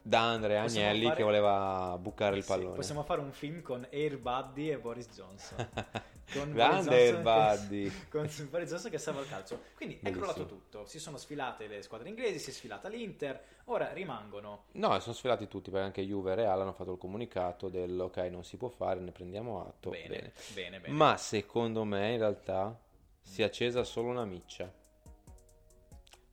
Da 0.08 0.22
Andrea 0.32 0.62
Possiamo 0.64 0.88
Agnelli 0.88 1.04
fare- 1.04 1.16
che 1.18 1.24
voleva 1.24 1.98
bucare 2.00 2.38
il 2.38 2.44
Sì, 2.44 2.50
pallone. 2.50 2.76
possiamo 2.76 3.04
fare 3.04 3.22
un 3.22 3.32
film 3.32 3.62
con 3.62 3.88
Air 3.92 4.18
Buddy 4.18 4.70
e 4.72 4.78
Boris 4.80 5.10
Johnson. 5.14 5.68
Con 6.30 6.52
Grande 6.52 6.84
Boris 6.84 6.88
Air 6.88 7.22
Johnson 7.22 7.24
Buddy. 7.24 7.84
che- 7.90 8.08
Con 8.12 8.48
Boris 8.50 8.70
Johnson 8.70 8.92
che 8.92 8.98
salva 8.98 9.22
il 9.22 9.30
calcio. 9.30 9.62
Quindi 9.76 10.00
è 10.04 10.12
crollato 10.12 10.46
tutto. 10.46 10.86
Si 10.86 11.00
sono 11.00 11.16
sfilate 11.18 11.68
le 11.68 11.82
squadre 11.82 12.10
inglesi, 12.10 12.40
si 12.40 12.50
è 12.50 12.54
sfilata 12.54 12.90
l'Inter. 12.90 13.42
Ora 13.66 13.92
rimangono. 13.94 14.66
No, 14.74 15.00
sono 15.00 15.16
sfilati 15.16 15.48
tutti 15.48 15.70
perché 15.72 15.86
anche 15.86 16.02
Juve 16.06 16.34
e 16.34 16.36
Real 16.36 16.60
hanno 16.60 16.74
fatto 16.74 16.92
il 16.94 16.98
comunicato 16.98 17.70
del 17.70 17.98
ok 17.98 18.18
non 18.30 18.44
si 18.44 18.58
può 18.58 18.68
fare, 18.70 19.00
ne 19.00 19.12
prendiamo 19.12 19.62
atto. 19.66 19.90
Bene, 19.90 20.08
bene. 20.08 20.32
bene, 20.54 20.80
bene. 20.82 20.94
Ma 20.94 21.16
secondo 21.18 21.84
me 21.86 22.12
in 22.12 22.18
realtà 22.20 22.78
sia 23.22 23.46
accesa 23.46 23.84
solo 23.86 24.10
una 24.10 24.26
miccia. 24.26 24.70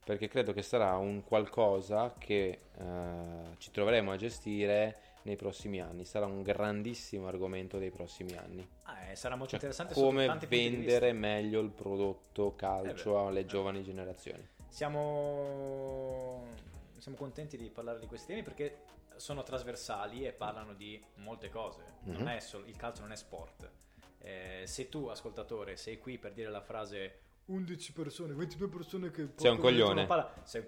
Perché 0.05 0.27
credo 0.27 0.53
che 0.53 0.61
sarà 0.61 0.95
un 0.97 1.23
qualcosa 1.23 2.13
che 2.19 2.59
eh, 2.77 3.55
ci 3.57 3.71
troveremo 3.71 4.11
a 4.11 4.15
gestire 4.17 4.99
nei 5.23 5.35
prossimi 5.35 5.81
anni. 5.81 6.05
Sarà 6.05 6.27
un 6.27 6.43
grandissimo 6.43 7.25
argomento 7.25 7.79
dei 7.79 7.89
prossimi 7.89 8.37
anni. 8.37 8.69
Ah, 8.83 9.09
eh, 9.09 9.15
sarà 9.15 9.33
molto 9.35 9.57
Cioè, 9.57 9.67
interessante 9.67 9.95
come 9.95 10.27
vendere 10.47 11.11
meglio 11.11 11.59
il 11.59 11.71
prodotto 11.71 12.53
calcio 12.55 13.17
Eh 13.17 13.27
alle 13.27 13.39
eh. 13.39 13.45
giovani 13.45 13.81
generazioni. 13.83 14.47
Siamo, 14.67 16.45
siamo 16.99 17.17
contenti 17.17 17.57
di 17.57 17.71
parlare 17.71 17.97
di 17.99 18.05
questi 18.05 18.27
temi 18.27 18.43
perché 18.43 18.83
sono 19.15 19.41
trasversali 19.41 20.23
e 20.27 20.33
parlano 20.33 20.73
di 20.75 21.03
molte 21.15 21.49
cose. 21.49 21.81
Non 22.03 22.21
Mhm. 22.21 22.27
è 22.27 22.39
solo, 22.39 22.65
il 22.67 22.75
calcio 22.75 23.01
non 23.01 23.11
è 23.11 23.15
sport. 23.15 23.71
Eh, 24.19 24.63
se 24.67 24.87
tu, 24.89 25.07
ascoltatore, 25.07 25.77
sei 25.77 25.97
qui 25.97 26.19
per 26.19 26.33
dire 26.33 26.51
la 26.51 26.61
frase 26.61 27.21
11 27.45 27.93
persone, 27.93 28.33
22 28.33 28.67
persone 28.69 29.11
che 29.11 29.29
Sei 29.35 29.51
un 29.51 29.57
coglione. 29.59 30.05
palla", 30.05 30.33
sei, 30.43 30.63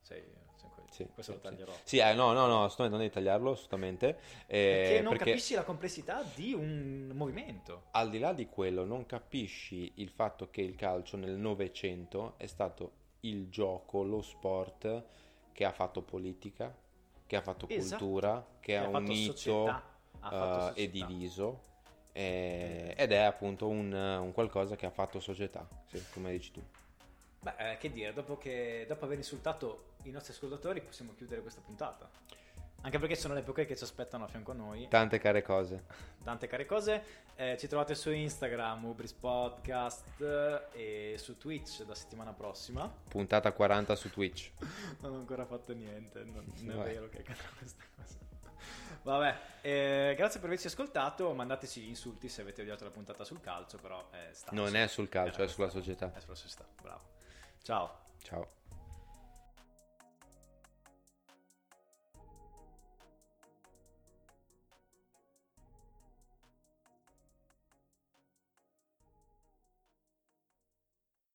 sei, 0.00 0.22
sei 0.54 0.64
un 0.64 0.70
coglione. 0.70 0.92
Sì, 0.92 1.04
Questo 1.12 1.32
sì, 1.32 1.38
lo 1.38 1.42
taglierò. 1.42 1.80
Sì, 1.84 1.98
eh, 1.98 2.14
no, 2.14 2.32
no, 2.32 2.46
no, 2.46 2.64
assolutamente 2.64 2.88
non 2.90 2.98
devi 2.98 3.10
tagliarlo, 3.10 3.50
assolutamente. 3.52 4.18
eh, 4.46 4.76
Perché 4.76 5.00
non 5.00 5.16
capisci 5.16 5.54
la 5.54 5.64
complessità 5.64 6.22
di 6.22 6.52
un 6.52 7.10
movimento. 7.14 7.82
al 7.92 8.10
di 8.10 8.18
là 8.18 8.32
di 8.32 8.46
quello, 8.48 8.84
non 8.84 9.06
capisci 9.06 9.92
il 9.96 10.10
fatto 10.10 10.50
che 10.50 10.60
il 10.60 10.74
calcio 10.74 11.16
nel 11.16 11.36
Novecento 11.36 12.34
è 12.36 12.46
stato 12.46 12.92
il 13.20 13.48
gioco, 13.48 14.02
lo 14.02 14.20
sport 14.20 15.04
che 15.52 15.64
ha 15.64 15.72
fatto 15.72 16.02
politica, 16.02 16.76
che 17.26 17.36
ha 17.36 17.40
fatto 17.40 17.66
Esatto. 17.68 18.04
cultura, 18.04 18.46
che, 18.60 18.76
ha 18.76 18.82
ha 18.84 18.90
fatto 18.90 19.12
unito 19.12 19.32
società. 19.32 19.82
Ha 20.20 20.72
eh, 20.76 20.82
e 20.82 20.90
diviso. 20.90 21.62
Eh, 22.16 22.94
ed 22.96 23.10
è 23.10 23.18
appunto 23.18 23.66
un, 23.66 23.92
un 23.92 24.32
qualcosa 24.32 24.76
che 24.76 24.86
ha 24.86 24.90
fatto 24.90 25.18
società, 25.18 25.66
sì, 25.86 26.00
come 26.12 26.30
dici 26.30 26.52
tu. 26.52 26.62
Beh, 27.40 27.72
eh, 27.72 27.76
che 27.76 27.90
dire, 27.90 28.12
dopo, 28.12 28.38
che, 28.38 28.84
dopo 28.88 29.04
aver 29.04 29.18
insultato 29.18 29.94
i 30.04 30.10
nostri 30.10 30.32
ascoltatori 30.32 30.80
possiamo 30.80 31.12
chiudere 31.16 31.42
questa 31.42 31.60
puntata. 31.60 32.08
Anche 32.82 32.98
perché 32.98 33.16
sono 33.16 33.34
le 33.34 33.40
epoche 33.40 33.64
che 33.64 33.74
ci 33.76 33.82
aspettano 33.82 34.24
a 34.24 34.28
fianco 34.28 34.52
a 34.52 34.54
noi. 34.54 34.86
Tante 34.88 35.18
care 35.18 35.42
cose. 35.42 35.84
Tante 36.22 36.46
care 36.46 36.66
cose. 36.66 37.02
Eh, 37.34 37.56
ci 37.58 37.66
trovate 37.66 37.96
su 37.96 38.12
Instagram, 38.12 38.84
Ubris 38.84 39.12
Podcast 39.12 40.20
e 40.72 41.16
su 41.18 41.36
Twitch 41.36 41.84
la 41.86 41.94
settimana 41.94 42.32
prossima. 42.32 42.88
Puntata 43.08 43.50
40 43.52 43.96
su 43.96 44.10
Twitch. 44.10 44.52
Non 45.00 45.14
ho 45.14 45.16
ancora 45.16 45.44
fatto 45.44 45.72
niente, 45.72 46.22
non, 46.22 46.44
non 46.60 46.80
è 46.80 46.84
vero 46.84 47.08
che 47.08 47.18
accadrà 47.18 47.48
questa 47.58 47.82
cosa. 47.96 48.23
Vabbè, 49.02 49.36
eh, 49.60 50.14
grazie 50.16 50.40
per 50.40 50.48
averci 50.48 50.66
ascoltato. 50.68 51.32
Mandateci 51.34 51.88
insulti 51.88 52.28
se 52.28 52.40
avete 52.40 52.62
odiato 52.62 52.84
la 52.84 52.90
puntata 52.90 53.24
sul 53.24 53.40
calcio, 53.40 53.76
però 53.78 54.08
è 54.10 54.30
stato. 54.32 54.54
Non 54.54 54.74
è 54.76 54.86
sul 54.86 55.08
calcio, 55.08 55.42
Eh, 55.42 55.44
è 55.44 55.48
sulla 55.48 55.68
società. 55.68 56.12
È 56.14 56.20
sulla 56.20 56.34
società, 56.34 56.64
bravo. 56.80 57.02
Ciao. 57.62 57.98
Ciao. 58.22 58.48